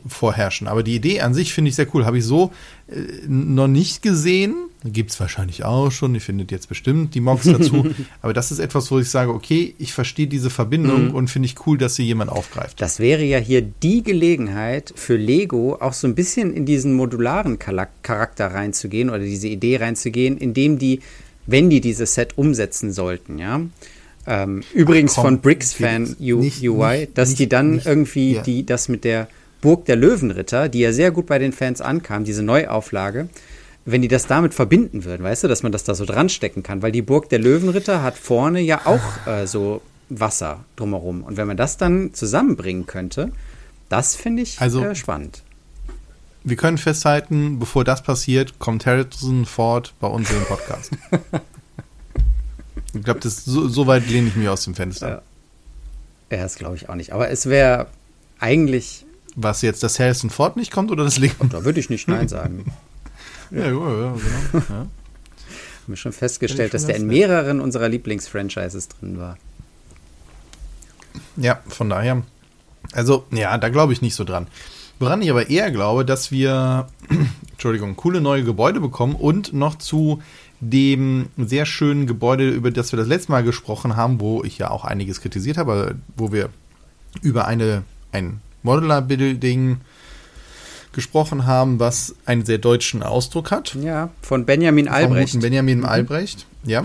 vorherrschen. 0.07 0.67
Aber 0.67 0.83
die 0.83 0.95
Idee 0.95 1.21
an 1.21 1.35
sich 1.35 1.53
finde 1.53 1.69
ich 1.69 1.77
sehr 1.77 1.87
cool. 1.95 2.05
Habe 2.05 2.19
ich 2.19 2.25
so 2.25 2.53
äh, 2.89 2.95
noch 3.27 3.69
nicht 3.69 4.03
gesehen. 4.03 4.55
Gibt 4.85 5.11
es 5.11 5.21
wahrscheinlich 5.21 5.65
auch 5.65 5.91
schon. 5.91 6.15
Ihr 6.15 6.21
findet 6.21 6.51
jetzt 6.51 6.69
bestimmt 6.69 7.15
die 7.15 7.21
Mods 7.21 7.45
dazu. 7.45 7.87
Aber 8.23 8.33
das 8.33 8.51
ist 8.51 8.59
etwas, 8.59 8.91
wo 8.91 8.99
ich 8.99 9.09
sage, 9.09 9.33
okay, 9.33 9.75
ich 9.79 9.93
verstehe 9.93 10.27
diese 10.27 10.51
Verbindung 10.51 11.09
mhm. 11.09 11.15
und 11.15 11.29
finde 11.29 11.47
ich 11.47 11.67
cool, 11.67 11.79
dass 11.79 11.95
sie 11.95 12.05
jemand 12.05 12.31
aufgreift. 12.31 12.81
Das 12.81 12.99
wäre 12.99 13.23
ja 13.23 13.39
hier 13.39 13.63
die 13.63 14.03
Gelegenheit 14.03 14.93
für 14.97 15.17
Lego 15.17 15.77
auch 15.81 15.93
so 15.93 16.07
ein 16.07 16.15
bisschen 16.15 16.53
in 16.53 16.67
diesen 16.67 16.95
modularen 16.95 17.59
Charakter 17.59 18.49
reinzugehen 18.49 19.11
oder 19.11 19.21
diese 19.21 19.49
Idee 19.49 19.77
reinzugehen, 19.77 20.37
indem 20.39 20.79
die 20.79 21.01
wenn 21.47 21.71
die 21.71 21.81
dieses 21.81 22.15
Set 22.15 22.39
umsetzen 22.39 22.93
sollten, 22.93 23.39
ja. 23.39 23.61
Ähm, 24.27 24.63
übrigens 24.73 25.13
Ach, 25.13 25.17
komm, 25.17 25.25
von 25.25 25.41
Bricks-Fan 25.41 26.17
UI, 26.21 26.37
nicht- 26.37 26.63
nicht- 26.63 27.19
dass 27.19 27.31
nicht- 27.31 27.39
die 27.41 27.49
dann 27.49 27.73
nicht- 27.73 27.87
irgendwie 27.87 28.35
ja. 28.35 28.43
die, 28.43 28.65
das 28.65 28.89
mit 28.89 29.05
der 29.05 29.29
Burg 29.61 29.85
der 29.87 29.97
Löwenritter, 29.97 30.69
die 30.69 30.81
ja 30.81 30.93
sehr 30.93 31.11
gut 31.11 31.27
bei 31.27 31.39
den 31.39 31.53
Fans 31.53 31.81
ankam, 31.81 32.25
diese 32.25 32.43
Neuauflage, 32.43 33.29
wenn 33.87 34.01
die 34.03 34.09
das 34.09 34.27
damit 34.27 34.55
verbinden 34.55 35.05
würden, 35.05 35.23
weißt 35.23 35.45
du, 35.45 35.49
dass 35.49 35.63
man 35.63 35.73
das 35.73 35.85
da 35.85 35.95
so 35.95 36.05
dran 36.07 36.29
stecken 36.31 36.63
kann, 36.63 36.81
weil 36.83 36.93
die 36.93 37.03
Burg 37.03 37.29
der 37.29 37.39
Löwenritter 37.39 38.03
hat 38.03 38.17
vorne 38.17 38.61
ja 38.61 38.83
auch 38.87 39.27
äh, 39.27 39.47
so 39.47 39.83
Wasser 40.09 40.65
drumherum. 40.77 41.23
Und 41.23 41.37
wenn 41.37 41.47
man 41.47 41.57
das 41.57 41.77
dann 41.77 42.15
zusammenbringen 42.15 42.87
könnte, 42.87 43.31
das 43.91 44.17
finde 44.17 44.43
ich 44.43 44.61
Also- 44.61 44.83
äh, 44.85 44.95
spannend. 44.95 45.43
Wir 46.47 46.57
können 46.57 46.77
festhalten, 46.77 47.59
bevor 47.59 47.85
das 47.85 48.03
passiert, 48.03 48.59
kommt 48.59 48.85
Harrison 48.85 49.47
Ford 49.47 49.95
bei 50.01 50.09
uns 50.09 50.29
den 50.29 50.45
Podcast. 50.45 50.91
ich 52.95 53.03
glaube, 53.03 53.21
so, 53.29 53.69
so 53.69 53.87
weit 53.87 54.09
lehne 54.09 54.29
ich 54.29 54.37
mich 54.37 54.49
aus 54.49 54.65
dem 54.65 54.75
Fenster. 54.75 55.09
Ja. 55.09 55.23
Das 56.31 56.57
glaube 56.57 56.77
ich 56.77 56.89
auch 56.89 56.95
nicht. 56.95 57.13
Aber 57.13 57.31
es 57.31 57.47
wäre 57.47 57.87
eigentlich, 58.41 59.05
Was 59.37 59.63
jetzt, 59.63 59.83
dass 59.83 59.99
Harrison 59.99 60.31
Ford 60.31 60.57
nicht 60.57 60.71
kommt 60.73 60.91
oder 60.91 61.05
das 61.05 61.19
Leben? 61.19 61.49
da 61.51 61.65
würde 61.65 61.81
ich 61.81 61.91
nicht 61.91 62.09
Nein 62.09 62.29
sagen. 62.29 62.73
Ja, 63.51 63.67
ja, 63.67 63.71
ja, 63.71 64.13
genau. 64.13 64.19
Ja. 64.53 64.61
Haben 64.71 64.91
wir 65.87 65.97
schon 65.97 66.13
festgestellt, 66.13 66.73
dass 66.73 66.87
der 66.87 66.97
in 66.97 67.07
mehreren 67.07 67.61
unserer 67.61 67.89
Lieblingsfranchises 67.89 68.89
drin 68.89 69.19
war. 69.19 69.37
Ja, 71.37 71.61
von 71.69 71.91
daher. 71.91 72.23
Also, 72.93 73.27
ja, 73.31 73.57
da 73.59 73.69
glaube 73.69 73.93
ich 73.93 74.03
nicht 74.03 74.15
so 74.15 74.25
dran. 74.25 74.47
Woran 74.99 75.21
ich 75.23 75.31
aber 75.31 75.51
eher 75.51 75.71
glaube, 75.71 76.05
dass 76.05 76.33
wir, 76.33 76.89
Entschuldigung, 77.53 77.97
coole 77.97 78.21
neue 78.21 78.45
Gebäude 78.45 78.81
bekommen 78.81 79.15
und 79.15 79.53
noch 79.53 79.77
zu 79.77 80.23
dem 80.61 81.27
sehr 81.37 81.67
schönen 81.67 82.07
Gebäude, 82.07 82.49
über 82.49 82.71
das 82.71 82.93
wir 82.93 82.97
das 82.97 83.09
letzte 83.09 83.33
Mal 83.33 83.43
gesprochen 83.43 83.97
haben, 83.97 84.21
wo 84.21 84.43
ich 84.45 84.59
ja 84.59 84.71
auch 84.71 84.85
einiges 84.85 85.21
kritisiert 85.21 85.57
habe, 85.57 85.97
wo 86.17 86.33
wir 86.33 86.51
über 87.23 87.47
eine, 87.47 87.83
ein 88.13 88.41
Modular-Building 88.63 89.79
gesprochen 90.93 91.47
haben, 91.47 91.81
was 91.81 92.15
einen 92.25 92.45
sehr 92.45 92.59
deutschen 92.59 93.03
Ausdruck 93.03 93.51
hat. 93.51 93.75
Ja, 93.75 94.11
von 94.23 94.47
Benjamin 94.47 94.89
Albrecht. 94.89 95.33
guten 95.33 95.43
Benjamin 95.43 95.85
Albrecht, 95.85 96.47
ja. 96.65 96.85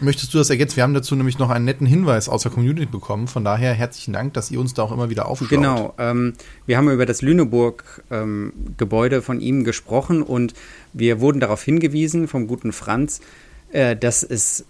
Möchtest 0.00 0.34
du 0.34 0.38
das 0.38 0.50
ergänzen? 0.50 0.76
Wir 0.76 0.84
haben 0.84 0.94
dazu 0.94 1.16
nämlich 1.16 1.38
noch 1.38 1.50
einen 1.50 1.64
netten 1.64 1.86
Hinweis 1.86 2.28
aus 2.28 2.42
der 2.42 2.52
Community 2.52 2.86
bekommen. 2.86 3.28
Von 3.28 3.44
daher 3.44 3.74
herzlichen 3.74 4.12
Dank, 4.12 4.34
dass 4.34 4.50
ihr 4.50 4.60
uns 4.60 4.74
da 4.74 4.82
auch 4.82 4.92
immer 4.92 5.10
wieder 5.10 5.26
aufschaut. 5.26 5.48
Genau, 5.48 5.94
ähm, 5.98 6.34
wir 6.66 6.76
haben 6.76 6.90
über 6.90 7.06
das 7.06 7.22
Lüneburg-Gebäude 7.22 9.22
von 9.22 9.40
ihm 9.40 9.64
gesprochen 9.64 10.22
und 10.22 10.54
wir 10.92 11.20
wurden 11.20 11.40
darauf 11.40 11.62
hingewiesen 11.62 12.28
vom 12.28 12.46
guten 12.46 12.72
Franz, 12.72 13.20
äh, 13.72 13.96
dass 13.96 14.22
es 14.22 14.64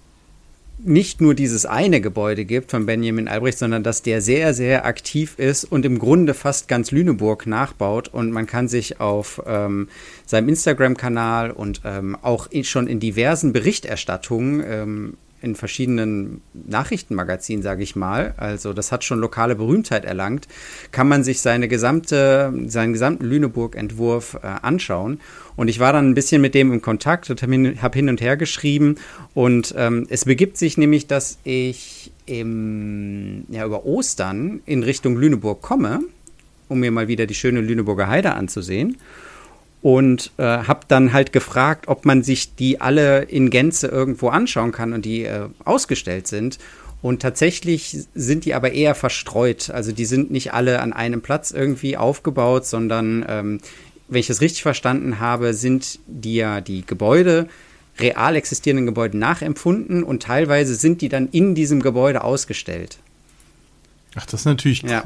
nicht 0.78 1.20
nur 1.20 1.34
dieses 1.34 1.66
eine 1.66 2.00
Gebäude 2.00 2.44
gibt 2.44 2.70
von 2.70 2.86
Benjamin 2.86 3.28
Albrecht, 3.28 3.58
sondern 3.58 3.82
dass 3.82 4.02
der 4.02 4.20
sehr, 4.20 4.54
sehr 4.54 4.86
aktiv 4.86 5.34
ist 5.38 5.64
und 5.64 5.84
im 5.84 5.98
Grunde 5.98 6.34
fast 6.34 6.68
ganz 6.68 6.90
Lüneburg 6.90 7.46
nachbaut. 7.46 8.08
Und 8.08 8.30
man 8.30 8.46
kann 8.46 8.68
sich 8.68 9.00
auf 9.00 9.42
ähm, 9.46 9.88
seinem 10.26 10.48
Instagram-Kanal 10.48 11.50
und 11.50 11.82
ähm, 11.84 12.16
auch 12.22 12.46
in, 12.50 12.64
schon 12.64 12.86
in 12.86 13.00
diversen 13.00 13.52
Berichterstattungen 13.52 14.62
ähm, 14.66 15.14
in 15.40 15.54
verschiedenen 15.54 16.40
Nachrichtenmagazinen, 16.52 17.62
sage 17.62 17.82
ich 17.82 17.96
mal, 17.96 18.34
also 18.36 18.72
das 18.72 18.92
hat 18.92 19.04
schon 19.04 19.20
lokale 19.20 19.54
Berühmtheit 19.54 20.04
erlangt, 20.04 20.48
kann 20.92 21.08
man 21.08 21.24
sich 21.24 21.40
seine 21.40 21.68
gesamte, 21.68 22.52
seinen 22.66 22.92
gesamten 22.92 23.24
Lüneburg-Entwurf 23.24 24.38
äh, 24.42 24.46
anschauen. 24.46 25.20
Und 25.56 25.68
ich 25.68 25.80
war 25.80 25.92
dann 25.92 26.10
ein 26.10 26.14
bisschen 26.14 26.40
mit 26.40 26.54
dem 26.54 26.72
in 26.72 26.82
Kontakt 26.82 27.30
und 27.30 27.42
habe 27.42 27.52
hin, 27.52 27.78
hin 27.92 28.08
und 28.08 28.20
her 28.20 28.36
geschrieben. 28.36 28.96
Und 29.34 29.74
ähm, 29.76 30.06
es 30.08 30.24
begibt 30.24 30.56
sich 30.56 30.78
nämlich, 30.78 31.06
dass 31.06 31.38
ich 31.44 32.12
im, 32.26 33.44
ja, 33.48 33.64
über 33.64 33.84
Ostern 33.84 34.60
in 34.66 34.82
Richtung 34.82 35.16
Lüneburg 35.16 35.62
komme, 35.62 36.00
um 36.68 36.80
mir 36.80 36.90
mal 36.90 37.08
wieder 37.08 37.26
die 37.26 37.34
schöne 37.34 37.60
Lüneburger 37.60 38.08
Heide 38.08 38.34
anzusehen 38.34 38.96
und 39.82 40.32
äh, 40.38 40.42
habe 40.42 40.80
dann 40.88 41.12
halt 41.12 41.32
gefragt, 41.32 41.86
ob 41.88 42.04
man 42.04 42.22
sich 42.22 42.54
die 42.56 42.80
alle 42.80 43.22
in 43.22 43.50
Gänze 43.50 43.86
irgendwo 43.86 44.28
anschauen 44.28 44.72
kann 44.72 44.92
und 44.92 45.04
die 45.04 45.24
äh, 45.24 45.48
ausgestellt 45.64 46.26
sind. 46.26 46.58
Und 47.00 47.22
tatsächlich 47.22 47.96
sind 48.14 48.44
die 48.44 48.54
aber 48.54 48.72
eher 48.72 48.96
verstreut. 48.96 49.70
Also 49.70 49.92
die 49.92 50.04
sind 50.04 50.32
nicht 50.32 50.52
alle 50.52 50.80
an 50.80 50.92
einem 50.92 51.20
Platz 51.20 51.52
irgendwie 51.52 51.96
aufgebaut, 51.96 52.66
sondern, 52.66 53.24
ähm, 53.28 53.60
wenn 54.08 54.20
ich 54.20 54.30
es 54.30 54.40
richtig 54.40 54.62
verstanden 54.62 55.20
habe, 55.20 55.54
sind 55.54 56.00
die 56.06 56.36
ja 56.36 56.60
die 56.60 56.84
Gebäude, 56.84 57.46
real 58.00 58.36
existierenden 58.36 58.86
Gebäude 58.86 59.18
nachempfunden 59.18 60.02
und 60.02 60.22
teilweise 60.22 60.74
sind 60.74 61.02
die 61.02 61.08
dann 61.08 61.28
in 61.28 61.54
diesem 61.54 61.82
Gebäude 61.82 62.24
ausgestellt. 62.24 62.98
Ach, 64.16 64.24
das 64.26 64.40
ist 64.40 64.46
natürlich 64.46 64.82
Ja. 64.82 65.02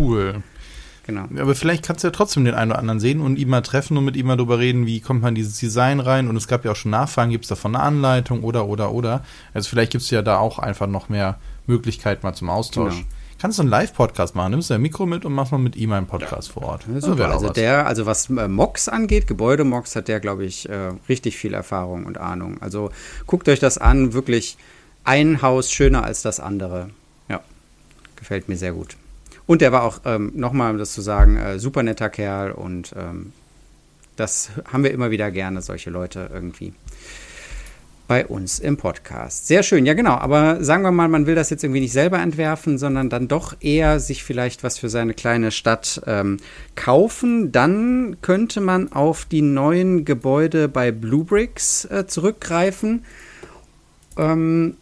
Genau. 1.04 1.24
Aber 1.36 1.54
vielleicht 1.54 1.84
kannst 1.84 2.04
du 2.04 2.08
ja 2.08 2.12
trotzdem 2.12 2.44
den 2.44 2.54
einen 2.54 2.70
oder 2.70 2.78
anderen 2.78 3.00
sehen 3.00 3.20
und 3.20 3.36
ihn 3.36 3.48
mal 3.48 3.62
treffen 3.62 3.96
und 3.96 4.04
mit 4.04 4.16
ihm 4.16 4.26
mal 4.26 4.36
drüber 4.36 4.58
reden, 4.58 4.86
wie 4.86 5.00
kommt 5.00 5.22
man 5.22 5.34
dieses 5.34 5.58
Design 5.58 5.98
rein. 5.98 6.28
Und 6.28 6.36
es 6.36 6.46
gab 6.46 6.64
ja 6.64 6.72
auch 6.72 6.76
schon 6.76 6.92
Nachfragen, 6.92 7.32
gibt 7.32 7.44
es 7.44 7.48
davon 7.48 7.74
eine 7.74 7.82
Anleitung 7.82 8.44
oder, 8.44 8.66
oder, 8.66 8.92
oder. 8.92 9.24
Also 9.52 9.68
vielleicht 9.68 9.92
gibt 9.92 10.04
es 10.04 10.10
ja 10.10 10.22
da 10.22 10.38
auch 10.38 10.58
einfach 10.58 10.86
noch 10.86 11.08
mehr 11.08 11.38
Möglichkeiten 11.66 12.24
mal 12.24 12.34
zum 12.34 12.50
Austausch. 12.50 12.94
Genau. 12.94 13.06
Kannst 13.40 13.58
du 13.58 13.62
einen 13.62 13.70
Live-Podcast 13.70 14.36
machen? 14.36 14.52
Nimmst 14.52 14.70
du 14.70 14.74
ein 14.74 14.82
Mikro 14.82 15.04
mit 15.04 15.24
und 15.24 15.32
machst 15.32 15.50
mal 15.50 15.58
mit 15.58 15.74
ihm 15.74 15.90
einen 15.90 16.06
Podcast 16.06 16.52
vor 16.52 16.62
Ort. 16.62 16.86
Ja, 16.94 17.00
super. 17.00 17.28
Also 17.28 17.48
was. 17.48 17.54
der, 17.54 17.88
also 17.88 18.06
was 18.06 18.30
äh, 18.30 18.46
Mox 18.46 18.88
angeht, 18.88 19.26
Gebäudemox, 19.26 19.96
hat 19.96 20.06
der, 20.06 20.20
glaube 20.20 20.44
ich, 20.44 20.68
äh, 20.68 20.92
richtig 21.08 21.36
viel 21.36 21.52
Erfahrung 21.52 22.06
und 22.06 22.18
Ahnung. 22.18 22.58
Also 22.60 22.92
guckt 23.26 23.48
euch 23.48 23.58
das 23.58 23.78
an, 23.78 24.12
wirklich 24.12 24.56
ein 25.02 25.42
Haus 25.42 25.72
schöner 25.72 26.04
als 26.04 26.22
das 26.22 26.38
andere. 26.38 26.90
Ja, 27.28 27.40
gefällt 28.14 28.48
mir 28.48 28.56
sehr 28.56 28.72
gut. 28.74 28.96
Und 29.46 29.61
der 29.61 29.72
war 29.72 29.83
auch, 29.83 30.00
ähm, 30.05 30.33
nochmal 30.35 30.72
um 30.72 30.78
das 30.78 30.92
zu 30.92 31.00
sagen, 31.00 31.37
äh, 31.37 31.59
super 31.59 31.83
netter 31.83 32.11
Kerl 32.11 32.52
und 32.52 32.94
ähm, 32.96 33.33
das 34.16 34.50
haben 34.70 34.85
wir 34.85 34.90
immer 34.90 35.11
wieder 35.11 35.31
gerne, 35.31 35.62
solche 35.62 35.90
Leute 35.90 36.31
irgendwie 36.33 36.74
bei 38.09 38.26
uns 38.26 38.59
im 38.59 38.76
Podcast. 38.76 39.46
Sehr 39.46 39.62
schön, 39.62 39.87
ja 39.87 39.94
genau. 39.94 40.12
Aber 40.12 40.62
sagen 40.62 40.83
wir 40.83 40.90
mal, 40.90 41.09
man 41.09 41.26
will 41.26 41.35
das 41.35 41.48
jetzt 41.48 41.64
irgendwie 41.64 41.81
nicht 41.81 41.92
selber 41.92 42.18
entwerfen, 42.18 42.76
sondern 42.76 43.09
dann 43.09 43.26
doch 43.26 43.57
eher 43.61 44.00
sich 44.00 44.22
vielleicht 44.22 44.62
was 44.62 44.78
für 44.78 44.90
seine 44.90 45.14
kleine 45.14 45.50
Stadt 45.50 46.02
ähm, 46.07 46.37
kaufen. 46.74 47.52
Dann 47.52 48.18
könnte 48.20 48.61
man 48.61 48.92
auf 48.92 49.24
die 49.24 49.40
neuen 49.40 50.05
Gebäude 50.05 50.68
bei 50.68 50.92
Blue 50.92 51.24
Bricks 51.24 51.87
äh, 51.87 52.07
zurückgreifen. 52.07 53.07
Ähm, 54.18 54.76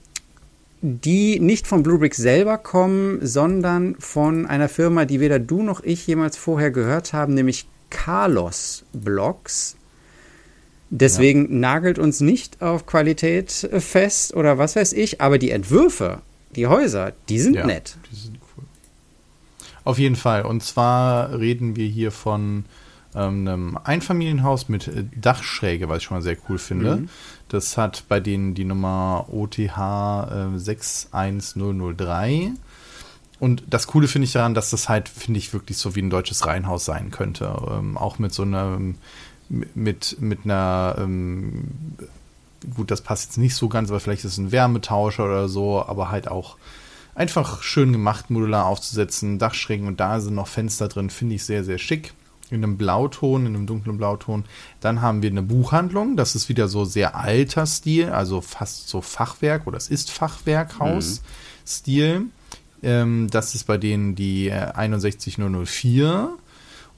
die 0.83 1.40
nicht 1.40 1.66
von 1.66 1.83
Blue 1.83 1.99
Bricks 1.99 2.16
selber 2.16 2.57
kommen, 2.59 3.19
sondern 3.25 3.97
von 3.99 4.47
einer 4.47 4.69
Firma, 4.69 5.05
die 5.05 5.21
weder 5.21 5.38
du 5.38 5.62
noch 5.62 5.83
ich 5.83 6.07
jemals 6.07 6.37
vorher 6.37 6.71
gehört 6.71 7.12
haben, 7.12 7.35
nämlich 7.35 7.66
Carlos 7.90 8.85
Blocks. 8.93 9.77
Deswegen 10.88 11.61
nagelt 11.61 11.99
uns 11.99 12.21
nicht 12.21 12.62
auf 12.62 12.87
Qualität 12.87 13.51
fest 13.79 14.35
oder 14.35 14.59
was 14.59 14.75
weiß 14.75 14.93
ich, 14.93 15.21
aber 15.21 15.38
die 15.38 15.51
Entwürfe, 15.51 16.21
die 16.57 16.66
Häuser, 16.66 17.12
die 17.29 17.38
sind 17.38 17.55
Ja, 17.55 17.66
nett. 17.66 17.97
die 18.11 18.16
sind 18.16 18.38
cool. 18.57 18.64
Auf 19.85 19.99
jeden 19.99 20.16
Fall. 20.16 20.43
Und 20.45 20.62
zwar 20.64 21.38
reden 21.38 21.77
wir 21.77 21.87
hier 21.87 22.11
von 22.11 22.64
ähm, 23.14 23.49
einem 23.49 23.79
Einfamilienhaus 23.83 24.68
mit 24.68 24.88
äh, 24.88 25.05
Dachschräge, 25.14 25.88
was 25.88 25.99
ich 25.99 26.05
schon 26.05 26.16
mal 26.16 26.23
sehr 26.23 26.37
cool 26.49 26.59
finde. 26.59 26.96
Mhm. 26.96 27.09
Das 27.49 27.77
hat 27.77 28.05
bei 28.09 28.20
denen 28.20 28.55
die 28.55 28.64
Nummer 28.64 29.27
OTH 29.31 29.59
äh, 29.59 30.59
61003. 30.59 32.53
Und 33.40 33.64
das 33.68 33.87
Coole 33.87 34.07
finde 34.07 34.27
ich 34.27 34.33
daran, 34.33 34.55
dass 34.55 34.70
das 34.70 34.88
halt, 34.88 35.09
finde 35.09 35.38
ich, 35.38 35.53
wirklich 35.53 35.79
so 35.79 35.96
wie 35.96 36.03
ein 36.03 36.11
deutsches 36.11 36.46
Reihenhaus 36.46 36.85
sein 36.85 37.11
könnte. 37.11 37.57
Ähm, 37.70 37.96
auch 37.96 38.18
mit 38.18 38.35
so 38.35 38.42
einem, 38.42 38.96
mit, 39.49 40.20
mit 40.20 40.40
einer, 40.44 40.96
ähm, 40.99 41.68
gut, 42.77 42.90
das 42.90 43.01
passt 43.01 43.25
jetzt 43.25 43.38
nicht 43.38 43.57
so 43.57 43.68
ganz, 43.68 43.90
aber 43.90 43.99
vielleicht 43.99 44.25
ist 44.25 44.33
es 44.33 44.38
ein 44.38 44.53
Wärmetauscher 44.53 45.25
oder 45.25 45.49
so, 45.49 45.83
aber 45.85 46.11
halt 46.11 46.29
auch 46.29 46.59
einfach 47.14 47.62
schön 47.62 47.92
gemacht, 47.92 48.31
modular 48.31 48.66
aufzusetzen, 48.66 49.38
Dachschrägen 49.38 49.87
und 49.87 49.99
da 49.99 50.20
sind 50.20 50.35
noch 50.35 50.46
Fenster 50.46 50.88
drin, 50.88 51.11
finde 51.11 51.35
ich 51.35 51.44
sehr, 51.44 51.64
sehr 51.64 51.79
schick. 51.79 52.12
In 52.51 52.65
einem 52.65 52.77
Blauton, 52.77 53.47
in 53.47 53.55
einem 53.55 53.67
dunklen 53.67 53.97
Blauton. 53.97 54.45
Dann 54.81 55.03
haben 55.03 55.23
wir 55.23 55.31
eine 55.31 55.43
Buchhandlung, 55.43 56.17
das 56.17 56.35
ist 56.35 56.49
wieder 56.49 56.69
so 56.69 56.85
sehr 56.85 57.17
alter 57.17 57.67
Stil, 57.67 58.11
also 58.11 58.41
fast 58.41 58.89
so 58.89 59.01
Fachwerk 59.01 59.67
oder 59.67 59.77
es 59.77 59.89
ist 59.89 60.11
Fachwerkhaus-Stil. 60.11 62.27
Ähm, 62.83 63.29
das 63.31 63.55
ist 63.55 63.65
bei 63.65 63.77
denen 63.77 64.15
die 64.15 64.49
äh, 64.49 64.73
61004. 64.75 66.31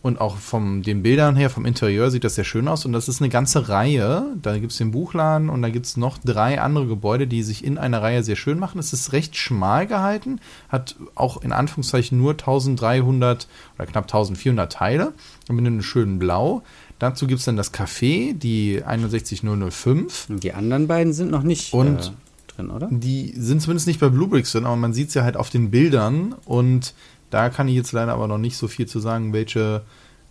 Und 0.03 0.21
auch 0.21 0.37
von 0.37 0.83
den 0.83 1.03
Bildern 1.05 1.37
her, 1.37 1.49
vom 1.49 1.65
Interieur 1.65 2.11
sieht 2.11 2.25
das 2.25 2.35
sehr 2.35 2.45
schön 2.45 2.67
aus. 2.67 2.85
Und 2.85 2.93
das 2.93 3.09
ist 3.09 3.21
eine 3.21 3.29
ganze 3.29 3.69
Reihe. 3.69 4.35
Da 4.43 4.59
gibt 4.59 4.73
es 4.73 4.79
den 4.79 4.91
Buchladen 4.91 5.49
und 5.49 5.63
da 5.63 5.71
gibt 5.71 5.87
es 5.87 5.97
noch 5.97 6.19
drei 6.19 6.61
andere 6.61 6.89
Gebäude, 6.89 7.29
die 7.29 7.45
sich 7.45 7.65
in 7.65 7.79
einer 7.79 8.03
Reihe 8.03 8.25
sehr 8.25 8.35
schön 8.35 8.59
machen. 8.59 8.81
Es 8.81 8.93
ist 8.93 9.13
recht 9.13 9.37
schmal 9.37 9.87
gehalten, 9.87 10.41
hat 10.69 10.97
auch 11.15 11.43
in 11.43 11.53
Anführungszeichen 11.53 12.19
nur 12.19 12.33
1300 12.33 13.47
oder 13.77 13.87
knapp 13.87 14.05
1400 14.05 14.73
Teile. 14.73 15.13
Und 15.49 15.57
mit 15.57 15.67
einem 15.67 15.83
schönen 15.83 16.19
Blau. 16.19 16.65
Dazu 16.99 17.29
gibt 17.29 17.39
es 17.39 17.45
dann 17.45 17.57
das 17.57 17.73
Café, 17.73 18.33
die 18.33 18.83
61005. 18.85 20.31
Und 20.31 20.43
die 20.43 20.53
anderen 20.53 20.89
beiden 20.89 21.13
sind 21.13 21.31
noch 21.31 21.45
nicht 21.45 21.73
und 21.73 21.99
äh, 21.99 22.55
drin, 22.57 22.71
oder? 22.71 22.89
Die 22.91 23.35
sind 23.37 23.63
zumindest 23.63 23.87
nicht 23.87 24.01
bei 24.01 24.09
Bluebricks 24.09 24.51
drin, 24.51 24.67
aber 24.67 24.77
man 24.77 24.93
sieht 24.93 25.09
es 25.09 25.15
ja 25.15 25.23
halt 25.23 25.37
auf 25.37 25.51
den 25.51 25.71
Bildern. 25.71 26.35
Und 26.45 26.95
da 27.33 27.49
kann 27.49 27.69
ich 27.69 27.75
jetzt 27.75 27.93
leider 27.93 28.13
aber 28.13 28.29
noch 28.29 28.39
nicht 28.39 28.57
so 28.57 28.69
viel 28.69 28.87
zu 28.87 29.01
sagen, 29.01 29.33
welche 29.33 29.83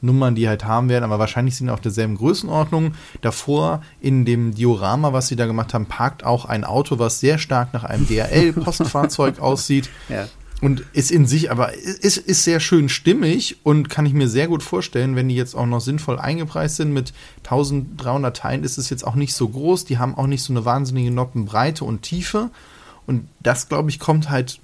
Nummern 0.02 0.36
die 0.36 0.48
halt 0.48 0.66
haben 0.66 0.90
werden, 0.90 1.04
aber 1.04 1.20
wahrscheinlich 1.20 1.56
sind 1.56 1.68
die 1.68 1.74
auch 1.74 1.80
derselben 1.80 2.18
Größenordnung. 2.18 2.94
Davor 3.22 3.82
in 4.02 4.26
dem 4.26 4.54
Diorama, 4.54 5.14
was 5.14 5.28
sie 5.28 5.36
da 5.36 5.46
gemacht 5.46 5.74
haben, 5.74 5.86
parkt 5.86 6.24
auch 6.24 6.46
ein 6.46 6.64
Auto, 6.64 7.00
was 7.00 7.20
sehr 7.20 7.38
stark 7.38 7.74
nach 7.74 7.84
einem 7.84 8.08
DRL-Postfahrzeug 8.08 9.40
aussieht. 9.40 9.90
Ja. 10.10 10.28
Und 10.62 10.84
ist 10.94 11.10
in 11.10 11.26
sich, 11.26 11.50
aber 11.50 11.74
ist, 11.74 12.18
ist 12.18 12.44
sehr 12.44 12.60
schön 12.60 12.88
stimmig 12.88 13.58
und 13.64 13.90
kann 13.90 14.06
ich 14.06 14.14
mir 14.14 14.28
sehr 14.28 14.48
gut 14.48 14.62
vorstellen, 14.62 15.16
wenn 15.16 15.28
die 15.28 15.36
jetzt 15.36 15.56
auch 15.56 15.66
noch 15.66 15.82
sinnvoll 15.82 16.20
eingepreist 16.20 16.76
sind. 16.76 16.94
Mit 16.94 17.14
1300 17.44 18.38
Teilen 18.38 18.64
ist 18.64 18.78
es 18.78 18.92
jetzt 18.92 19.06
auch 19.06 19.16
nicht 19.16 19.34
so 19.34 19.50
groß. 19.50 19.86
Die 19.86 19.98
haben 19.98 20.14
auch 20.14 20.28
nicht 20.28 20.44
so 20.44 20.54
eine 20.54 20.64
wahnsinnige 20.64 21.10
Noppenbreite 21.10 21.84
und 21.84 22.04
Tiefe. 22.04 22.52
Und 23.08 23.28
das, 23.40 23.70
glaube 23.70 23.90
ich, 23.90 24.00
kommt 24.00 24.30
halt 24.30 24.60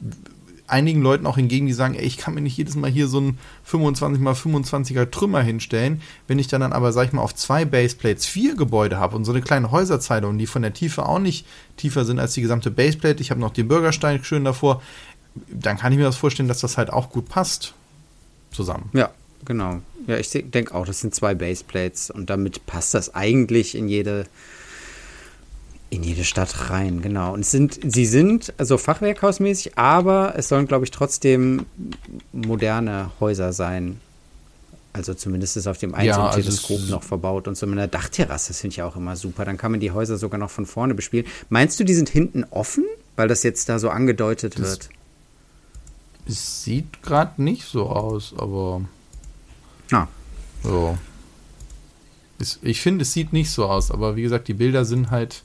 einigen 0.68 1.02
Leuten 1.02 1.26
auch 1.26 1.38
hingegen, 1.38 1.66
die 1.66 1.74
sagen, 1.74 1.96
ey, 1.96 2.06
ich 2.06 2.18
kann 2.18 2.34
mir 2.34 2.42
nicht 2.42 2.58
jedes 2.58 2.76
Mal 2.76 2.92
hier 2.92 3.08
so 3.08 3.22
ein 3.22 3.40
25 3.64 4.22
x 4.22 4.42
25er 4.42 5.10
Trümmer 5.10 5.42
hinstellen. 5.42 6.02
Wenn 6.28 6.40
ich 6.40 6.48
dann, 6.48 6.62
dann 6.62 6.74
aber, 6.74 6.92
sag 6.92 7.08
ich 7.08 7.14
mal, 7.14 7.22
auf 7.22 7.34
zwei 7.34 7.66
Baseplates 7.66 8.26
vier 8.26 8.56
Gebäude 8.56 8.98
habe 8.98 9.16
und 9.16 9.26
so 9.26 9.32
eine 9.32 9.42
kleine 9.42 9.72
Häuserzeile 9.72 10.28
und 10.28 10.38
die 10.38 10.48
von 10.48 10.62
der 10.62 10.74
Tiefe 10.74 11.06
auch 11.06 11.20
nicht 11.20 11.46
tiefer 11.78 12.06
sind 12.06 12.20
als 12.20 12.34
die 12.34 12.42
gesamte 12.42 12.72
Baseplate, 12.72 13.22
ich 13.22 13.32
habe 13.32 13.40
noch 13.40 13.54
den 13.54 13.68
Bürgerstein 13.68 14.24
schön 14.24 14.44
davor, 14.44 14.82
dann 15.50 15.78
kann 15.78 15.92
ich 15.92 15.98
mir 15.98 16.06
das 16.06 16.18
vorstellen, 16.18 16.50
dass 16.50 16.60
das 16.60 16.78
halt 16.78 16.92
auch 16.92 17.10
gut 17.10 17.30
passt 17.30 17.74
zusammen. 18.52 18.90
Ja, 18.94 19.12
genau. 19.46 19.82
Ja, 20.08 20.18
ich 20.18 20.30
denke 20.30 20.74
auch, 20.74 20.86
das 20.86 21.02
sind 21.02 21.14
zwei 21.14 21.36
Baseplates 21.36 22.10
und 22.12 22.30
damit 22.30 22.66
passt 22.66 22.94
das 22.94 23.14
eigentlich 23.14 23.76
in 23.76 23.88
jede 23.88 24.26
in 25.90 26.04
jede 26.04 26.24
Stadt 26.24 26.70
rein, 26.70 27.02
genau. 27.02 27.34
Und 27.34 27.42
es 27.42 27.52
sind, 27.52 27.80
sie 27.84 28.06
sind 28.06 28.54
also 28.58 28.78
fachwerkhausmäßig, 28.78 29.78
aber 29.78 30.34
es 30.36 30.50
sollen, 30.50 30.68
glaube 30.68 30.86
ich, 30.86 30.92
trotzdem 30.92 31.66
moderne 32.34 33.12
Häuser 33.20 33.54
sein. 33.54 34.02
Also 34.92 35.14
zumindest 35.14 35.56
ist 35.56 35.68
auf 35.68 35.78
dem 35.78 35.94
einzelnen 35.94 36.26
ja, 36.26 36.30
also 36.30 36.42
Teleskop 36.42 36.90
noch 36.90 37.04
verbaut 37.04 37.48
und 37.48 37.56
so 37.56 37.68
mit 37.68 37.78
einer 37.78 37.88
Dachterrasse 37.88 38.54
finde 38.54 38.74
ich 38.74 38.82
auch 38.82 38.96
immer 38.96 39.16
super. 39.16 39.46
Dann 39.46 39.58
kann 39.58 39.72
man 39.72 39.80
die 39.80 39.92
Häuser 39.92 40.18
sogar 40.18 40.40
noch 40.40 40.50
von 40.50 40.66
vorne 40.66 40.96
bespielen. 40.96 41.26
Meinst 41.50 41.80
du, 41.80 41.84
die 41.84 41.94
sind 41.94 42.10
hinten 42.10 42.44
offen, 42.50 42.84
weil 43.16 43.28
das 43.28 43.44
jetzt 43.44 43.70
da 43.70 43.80
so 43.80 43.90
angedeutet 43.90 44.58
das 44.58 44.70
wird? 44.70 44.90
Es 46.28 46.64
sieht 46.64 47.04
gerade 47.04 47.42
nicht 47.42 47.64
so 47.64 47.88
aus, 47.90 48.34
aber. 48.38 48.82
Ah. 49.92 50.08
So. 50.64 50.98
Ich 52.62 52.82
finde, 52.82 53.04
es 53.04 53.14
sieht 53.14 53.34
nicht 53.34 53.52
so 53.52 53.66
aus, 53.66 53.92
aber 53.92 54.16
wie 54.16 54.24
gesagt, 54.24 54.48
die 54.48 54.54
Bilder 54.54 54.84
sind 54.84 55.12
halt 55.12 55.44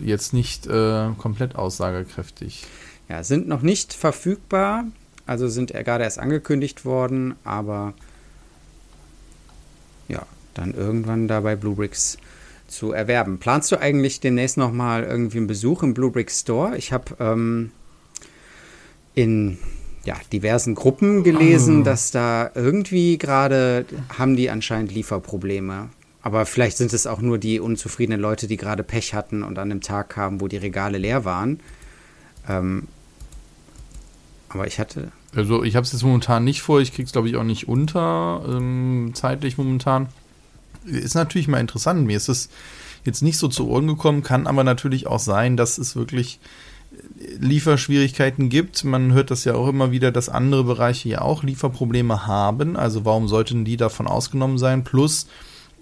jetzt 0.00 0.32
nicht 0.32 0.66
äh, 0.66 1.08
komplett 1.18 1.56
aussagekräftig. 1.56 2.66
Ja, 3.08 3.22
sind 3.24 3.48
noch 3.48 3.62
nicht 3.62 3.92
verfügbar, 3.92 4.84
also 5.26 5.48
sind 5.48 5.72
gerade 5.72 6.04
erst 6.04 6.18
angekündigt 6.18 6.84
worden, 6.84 7.34
aber 7.44 7.94
ja, 10.08 10.24
dann 10.54 10.74
irgendwann 10.74 11.28
da 11.28 11.40
bei 11.40 11.56
Bluebricks 11.56 12.18
zu 12.68 12.92
erwerben. 12.92 13.38
Planst 13.38 13.70
du 13.70 13.80
eigentlich 13.80 14.20
demnächst 14.20 14.56
nochmal 14.56 15.04
irgendwie 15.04 15.38
einen 15.38 15.46
Besuch 15.46 15.82
im 15.82 15.94
Bluebricks 15.94 16.40
Store? 16.40 16.76
Ich 16.76 16.92
habe 16.92 17.14
ähm, 17.20 17.70
in 19.14 19.58
ja, 20.04 20.16
diversen 20.32 20.74
Gruppen 20.74 21.22
gelesen, 21.22 21.82
oh. 21.82 21.84
dass 21.84 22.10
da 22.10 22.50
irgendwie 22.54 23.18
gerade 23.18 23.84
haben 24.18 24.36
die 24.36 24.50
anscheinend 24.50 24.92
Lieferprobleme. 24.92 25.90
Aber 26.22 26.46
vielleicht 26.46 26.76
sind 26.76 26.92
es 26.92 27.06
auch 27.06 27.20
nur 27.20 27.38
die 27.38 27.58
unzufriedenen 27.58 28.20
Leute, 28.20 28.46
die 28.46 28.56
gerade 28.56 28.84
Pech 28.84 29.12
hatten 29.12 29.42
und 29.42 29.58
an 29.58 29.70
einem 29.70 29.80
Tag 29.80 30.10
kamen, 30.10 30.40
wo 30.40 30.48
die 30.48 30.56
Regale 30.56 30.98
leer 30.98 31.24
waren. 31.24 31.60
Ähm, 32.48 32.86
aber 34.48 34.66
ich 34.66 34.78
hatte. 34.78 35.10
Also 35.34 35.64
ich 35.64 35.76
habe 35.76 35.84
es 35.84 35.92
jetzt 35.92 36.02
momentan 36.02 36.44
nicht 36.44 36.62
vor, 36.62 36.80
ich 36.80 36.92
kriege 36.92 37.06
es 37.06 37.12
glaube 37.12 37.28
ich 37.28 37.36
auch 37.36 37.44
nicht 37.44 37.68
unter, 37.68 38.44
ähm, 38.46 39.12
zeitlich 39.14 39.58
momentan. 39.58 40.08
Ist 40.84 41.14
natürlich 41.14 41.48
mal 41.48 41.60
interessant. 41.60 42.06
Mir 42.06 42.16
ist 42.16 42.28
es 42.28 42.50
jetzt 43.04 43.22
nicht 43.22 43.38
so 43.38 43.48
zu 43.48 43.68
Ohren 43.68 43.86
gekommen, 43.86 44.22
kann 44.22 44.46
aber 44.46 44.62
natürlich 44.62 45.06
auch 45.06 45.18
sein, 45.18 45.56
dass 45.56 45.78
es 45.78 45.96
wirklich 45.96 46.38
Lieferschwierigkeiten 47.38 48.48
gibt. 48.48 48.84
Man 48.84 49.12
hört 49.12 49.30
das 49.30 49.44
ja 49.44 49.54
auch 49.54 49.68
immer 49.68 49.90
wieder, 49.90 50.12
dass 50.12 50.28
andere 50.28 50.64
Bereiche 50.64 51.08
ja 51.08 51.20
auch 51.22 51.42
Lieferprobleme 51.42 52.26
haben. 52.26 52.76
Also 52.76 53.04
warum 53.04 53.28
sollten 53.28 53.64
die 53.64 53.76
davon 53.76 54.06
ausgenommen 54.06 54.58
sein? 54.58 54.84
Plus, 54.84 55.26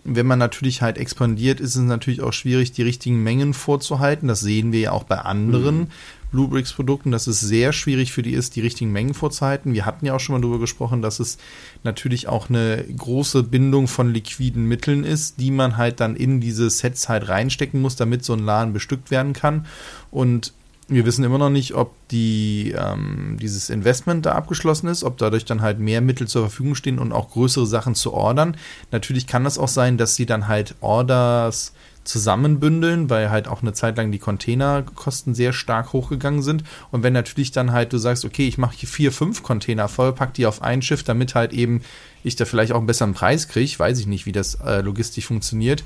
wenn 0.05 0.27
man 0.27 0.39
natürlich 0.39 0.83
halt 0.83 0.99
expandiert, 0.99 1.61
ist 1.61 1.77
es 1.77 1.83
natürlich 1.83 2.23
auch 2.23 2.33
schwierig, 2.33 2.73
die 2.73 2.83
richtigen 2.83 3.23
Mengen 3.23 3.55
vorzuhalten. 3.55 4.29
Das 4.29 4.41
sehen 4.41 4.73
wir 4.73 4.81
ja 4.81 4.93
auch 4.93 5.05
bei 5.05 5.19
anderen 5.19 5.79
mhm. 5.79 5.89
Bluebricks-Produkten, 6.33 7.11
dass 7.11 7.27
es 7.27 7.41
sehr 7.41 7.73
schwierig 7.73 8.13
für 8.13 8.23
die 8.23 8.33
ist, 8.33 8.57
die 8.57 8.61
richtigen 8.61 8.93
Mengen 8.93 9.15
vorzuhalten. 9.15 9.75
Wir 9.75 9.85
hatten 9.85 10.07
ja 10.07 10.15
auch 10.15 10.21
schon 10.21 10.35
mal 10.35 10.41
darüber 10.41 10.61
gesprochen, 10.61 11.03
dass 11.03 11.21
es 11.21 11.39
natürlich 11.83 12.29
auch 12.29 12.49
eine 12.49 12.85
große 12.97 13.43
Bindung 13.43 13.89
von 13.89 14.13
liquiden 14.13 14.65
Mitteln 14.65 15.05
ist, 15.05 15.41
die 15.41 15.51
man 15.51 15.77
halt 15.77 16.01
dann 16.01 16.17
in 16.17 16.41
diese 16.41 16.71
Sets 16.71 17.09
halt 17.09 17.29
reinstecken 17.29 17.81
muss, 17.81 17.97
damit 17.97 18.25
so 18.25 18.33
ein 18.33 18.45
Laden 18.45 18.73
bestückt 18.73 19.11
werden 19.11 19.33
kann. 19.33 19.67
Und 20.11 20.53
wir 20.91 21.07
wissen 21.07 21.25
immer 21.25 21.39
noch 21.39 21.51
nicht, 21.51 21.75
ob 21.75 21.95
die, 22.09 22.75
ähm, 22.77 23.39
dieses 23.41 23.71
Investment 23.71 24.27
da 24.27 24.33
abgeschlossen 24.33 24.89
ist, 24.89 25.05
ob 25.05 25.19
dadurch 25.19 25.45
dann 25.45 25.63
halt 25.63 25.79
mehr 25.79 26.01
Mittel 26.01 26.27
zur 26.27 26.43
Verfügung 26.43 26.75
stehen 26.75 26.99
und 26.99 27.13
auch 27.13 27.31
größere 27.31 27.67
Sachen 27.67 27.95
zu 27.95 28.13
ordern. 28.13 28.57
Natürlich 28.91 29.27
kann 29.27 29.45
das 29.45 29.59
auch 29.59 29.69
sein, 29.69 29.97
dass 29.97 30.17
sie 30.17 30.27
dann 30.27 30.49
halt 30.49 30.75
Orders 30.81 31.73
zusammenbündeln, 32.05 33.11
weil 33.11 33.31
halt 33.31 33.47
auch 33.47 33.63
eine 33.63 33.73
Zeit 33.73 33.97
lang 33.97 34.11
die 34.11 34.19
Containerkosten 34.19 35.35
sehr 35.35 35.53
stark 35.53 35.93
hochgegangen 35.93 36.43
sind. 36.43 36.65
Und 36.91 37.03
wenn 37.03 37.13
natürlich 37.13 37.53
dann 37.53 37.73
halt 37.73 37.93
du 37.93 37.99
sagst, 37.99 38.25
okay, 38.25 38.49
ich 38.49 38.59
mache 38.59 38.77
hier 38.77 38.89
vier, 38.89 39.13
fünf 39.13 39.43
Container 39.43 39.89
voll, 39.89 40.13
pack 40.13 40.35
die 40.35 40.47
auf 40.47 40.63
ein 40.63 40.83
Schiff, 40.83 41.03
damit 41.05 41.35
halt 41.35 41.53
eben 41.53 41.83
ich 42.23 42.37
da 42.37 42.45
vielleicht 42.45 42.73
auch 42.73 42.79
einen 42.79 42.87
besseren 42.87 43.15
Preis 43.15 43.49
kriege, 43.49 43.79
weiß 43.79 43.99
ich 43.99 44.07
nicht, 44.07 44.27
wie 44.27 44.33
das 44.33 44.57
äh, 44.57 44.81
logistisch 44.81 45.27
funktioniert 45.27 45.85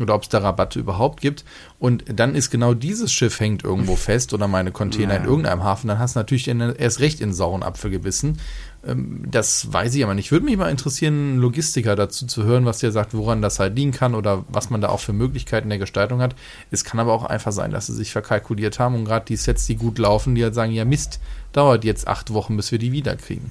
oder 0.00 0.14
ob 0.14 0.22
es 0.22 0.28
da 0.28 0.38
Rabatte 0.38 0.78
überhaupt 0.78 1.20
gibt. 1.20 1.44
Und 1.78 2.04
dann 2.06 2.34
ist 2.34 2.50
genau 2.50 2.74
dieses 2.74 3.12
Schiff 3.12 3.38
hängt 3.40 3.64
irgendwo 3.64 3.96
fest 3.96 4.32
oder 4.32 4.48
meine 4.48 4.72
Container 4.72 5.14
ja. 5.14 5.20
in 5.20 5.26
irgendeinem 5.26 5.62
Hafen, 5.62 5.88
dann 5.88 5.98
hast 5.98 6.16
du 6.16 6.20
natürlich 6.20 6.48
erst 6.48 7.00
recht 7.00 7.20
in 7.20 7.32
sauren 7.32 7.62
Apfel 7.62 7.90
gebissen. 7.90 8.38
Ähm, 8.86 9.24
das 9.30 9.72
weiß 9.72 9.94
ich 9.94 10.04
aber 10.04 10.14
nicht. 10.14 10.32
Würde 10.32 10.46
mich 10.46 10.56
mal 10.56 10.70
interessieren, 10.70 11.14
einen 11.14 11.38
Logistiker 11.38 11.96
dazu 11.96 12.26
zu 12.26 12.44
hören, 12.44 12.64
was 12.64 12.78
der 12.78 12.92
sagt, 12.92 13.14
woran 13.14 13.42
das 13.42 13.58
halt 13.58 13.76
liegen 13.76 13.92
kann 13.92 14.14
oder 14.14 14.44
was 14.48 14.70
man 14.70 14.80
da 14.80 14.88
auch 14.88 15.00
für 15.00 15.12
Möglichkeiten 15.12 15.68
der 15.68 15.78
Gestaltung 15.78 16.20
hat. 16.20 16.34
Es 16.70 16.84
kann 16.84 17.00
aber 17.00 17.12
auch 17.12 17.24
einfach 17.24 17.52
sein, 17.52 17.70
dass 17.70 17.86
sie 17.86 17.94
sich 17.94 18.12
verkalkuliert 18.12 18.78
haben 18.78 18.94
und 18.94 19.04
gerade 19.04 19.26
die 19.26 19.36
Sets, 19.36 19.66
die 19.66 19.76
gut 19.76 19.98
laufen, 19.98 20.34
die 20.34 20.42
halt 20.42 20.54
sagen, 20.54 20.72
ja 20.72 20.84
Mist, 20.84 21.20
dauert 21.52 21.84
jetzt 21.84 22.08
acht 22.08 22.32
Wochen, 22.32 22.56
bis 22.56 22.72
wir 22.72 22.78
die 22.78 22.92
wiederkriegen. 22.92 23.50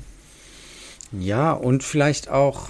Ja, 1.20 1.52
und 1.52 1.84
vielleicht 1.84 2.30
auch, 2.30 2.70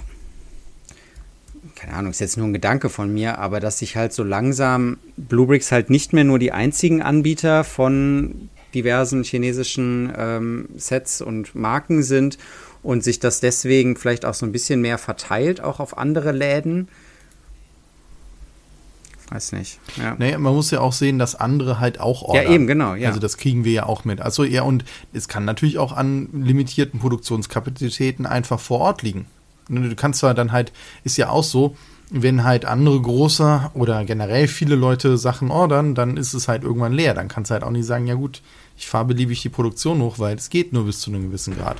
keine 1.74 1.94
Ahnung, 1.94 2.10
ist 2.10 2.20
jetzt 2.20 2.36
nur 2.36 2.46
ein 2.46 2.52
Gedanke 2.52 2.90
von 2.90 3.12
mir, 3.12 3.38
aber 3.38 3.58
dass 3.58 3.78
sich 3.78 3.96
halt 3.96 4.12
so 4.12 4.22
langsam 4.22 4.98
Bluebricks 5.16 5.72
halt 5.72 5.88
nicht 5.88 6.12
mehr 6.12 6.24
nur 6.24 6.38
die 6.38 6.52
einzigen 6.52 7.00
Anbieter 7.00 7.64
von 7.64 8.50
diversen 8.74 9.22
chinesischen 9.24 10.12
ähm, 10.16 10.68
Sets 10.76 11.22
und 11.22 11.54
Marken 11.54 12.02
sind 12.02 12.38
und 12.82 13.02
sich 13.02 13.18
das 13.18 13.40
deswegen 13.40 13.96
vielleicht 13.96 14.26
auch 14.26 14.34
so 14.34 14.44
ein 14.44 14.52
bisschen 14.52 14.80
mehr 14.80 14.98
verteilt, 14.98 15.62
auch 15.62 15.80
auf 15.80 15.96
andere 15.96 16.32
Läden. 16.32 16.88
Weiß 19.30 19.52
nicht. 19.52 19.78
Ja. 19.96 20.16
Naja, 20.18 20.38
man 20.38 20.54
muss 20.54 20.70
ja 20.70 20.80
auch 20.80 20.92
sehen, 20.92 21.18
dass 21.18 21.34
andere 21.34 21.80
halt 21.80 21.98
auch 21.98 22.22
ordern. 22.22 22.44
Ja, 22.44 22.50
eben, 22.50 22.66
genau. 22.66 22.94
Ja. 22.94 23.08
Also 23.08 23.20
das 23.20 23.38
kriegen 23.38 23.64
wir 23.64 23.72
ja 23.72 23.86
auch 23.86 24.04
mit. 24.04 24.20
Also 24.20 24.44
ja, 24.44 24.62
und 24.62 24.84
es 25.12 25.28
kann 25.28 25.44
natürlich 25.44 25.78
auch 25.78 25.92
an 25.92 26.28
limitierten 26.32 27.00
Produktionskapazitäten 27.00 28.26
einfach 28.26 28.60
vor 28.60 28.80
Ort 28.80 29.02
liegen. 29.02 29.26
Ne, 29.68 29.88
du 29.88 29.96
kannst 29.96 30.20
zwar 30.20 30.34
dann 30.34 30.52
halt, 30.52 30.72
ist 31.04 31.16
ja 31.16 31.30
auch 31.30 31.44
so, 31.44 31.74
wenn 32.10 32.44
halt 32.44 32.66
andere 32.66 33.00
große 33.00 33.70
oder 33.72 34.04
generell 34.04 34.46
viele 34.46 34.74
Leute 34.74 35.16
Sachen 35.16 35.50
ordern, 35.50 35.94
dann 35.94 36.16
ist 36.18 36.34
es 36.34 36.48
halt 36.48 36.62
irgendwann 36.62 36.92
leer. 36.92 37.14
Dann 37.14 37.28
kannst 37.28 37.50
du 37.50 37.54
halt 37.54 37.64
auch 37.64 37.70
nicht 37.70 37.86
sagen, 37.86 38.06
ja 38.06 38.14
gut, 38.14 38.42
ich 38.76 38.86
fahre 38.86 39.06
beliebig 39.06 39.40
die 39.40 39.48
Produktion 39.48 40.02
hoch, 40.02 40.18
weil 40.18 40.36
es 40.36 40.50
geht 40.50 40.72
nur 40.72 40.84
bis 40.84 41.00
zu 41.00 41.10
einem 41.10 41.22
gewissen 41.22 41.56
Grad. 41.56 41.78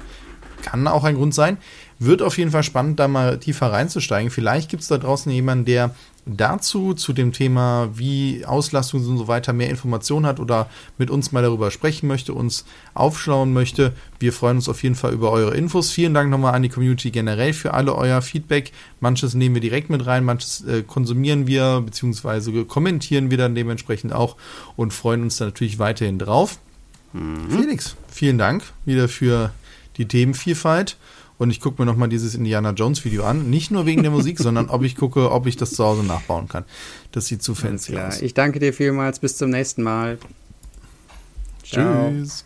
Kann 0.62 0.88
auch 0.88 1.04
ein 1.04 1.16
Grund 1.16 1.34
sein. 1.34 1.58
Wird 1.98 2.22
auf 2.22 2.38
jeden 2.38 2.50
Fall 2.50 2.62
spannend, 2.62 2.98
da 2.98 3.06
mal 3.06 3.38
tiefer 3.38 3.70
reinzusteigen. 3.70 4.30
Vielleicht 4.30 4.70
gibt 4.70 4.82
es 4.82 4.88
da 4.88 4.96
draußen 4.96 5.30
jemanden, 5.30 5.66
der 5.66 5.94
dazu, 6.26 6.94
zu 6.94 7.12
dem 7.12 7.32
Thema, 7.32 7.90
wie 7.94 8.44
Auslastung 8.46 9.06
und 9.06 9.18
so 9.18 9.28
weiter, 9.28 9.52
mehr 9.52 9.68
Informationen 9.68 10.26
hat 10.26 10.40
oder 10.40 10.70
mit 10.96 11.10
uns 11.10 11.32
mal 11.32 11.42
darüber 11.42 11.70
sprechen 11.70 12.06
möchte, 12.06 12.32
uns 12.32 12.64
aufschlauen 12.94 13.52
möchte. 13.52 13.92
Wir 14.18 14.32
freuen 14.32 14.56
uns 14.56 14.68
auf 14.68 14.82
jeden 14.82 14.94
Fall 14.94 15.12
über 15.12 15.30
eure 15.30 15.54
Infos. 15.54 15.90
Vielen 15.90 16.14
Dank 16.14 16.30
nochmal 16.30 16.54
an 16.54 16.62
die 16.62 16.68
Community 16.70 17.10
generell 17.10 17.52
für 17.52 17.74
alle 17.74 17.94
euer 17.94 18.22
Feedback. 18.22 18.72
Manches 19.00 19.34
nehmen 19.34 19.54
wir 19.54 19.62
direkt 19.62 19.90
mit 19.90 20.06
rein, 20.06 20.24
manches 20.24 20.64
äh, 20.66 20.82
konsumieren 20.82 21.46
wir, 21.46 21.82
beziehungsweise 21.84 22.64
kommentieren 22.64 23.30
wir 23.30 23.38
dann 23.38 23.54
dementsprechend 23.54 24.12
auch 24.12 24.36
und 24.76 24.92
freuen 24.92 25.22
uns 25.22 25.36
dann 25.36 25.48
natürlich 25.48 25.78
weiterhin 25.78 26.18
drauf. 26.18 26.58
Mhm. 27.12 27.50
Felix, 27.50 27.96
vielen 28.08 28.38
Dank 28.38 28.64
wieder 28.84 29.08
für 29.08 29.52
die 29.98 30.08
Themenvielfalt. 30.08 30.96
Und 31.38 31.50
ich 31.50 31.60
gucke 31.60 31.82
mir 31.82 31.86
nochmal 31.86 32.08
dieses 32.08 32.34
Indiana 32.34 32.70
Jones 32.70 33.04
Video 33.04 33.24
an. 33.24 33.50
Nicht 33.50 33.70
nur 33.70 33.86
wegen 33.86 34.02
der 34.02 34.12
Musik, 34.12 34.38
sondern 34.40 34.68
ob 34.68 34.82
ich 34.82 34.96
gucke, 34.96 35.30
ob 35.30 35.46
ich 35.46 35.56
das 35.56 35.72
zu 35.72 35.84
Hause 35.84 36.04
nachbauen 36.04 36.48
kann. 36.48 36.64
Das 37.12 37.26
sieht 37.26 37.42
zu 37.42 37.54
fancy 37.54 37.96
aus. 37.98 38.22
Ich 38.22 38.34
danke 38.34 38.60
dir 38.60 38.72
vielmals. 38.72 39.18
Bis 39.18 39.36
zum 39.36 39.50
nächsten 39.50 39.82
Mal. 39.82 40.18
Ciao. 41.64 42.10
Tschüss. 42.10 42.44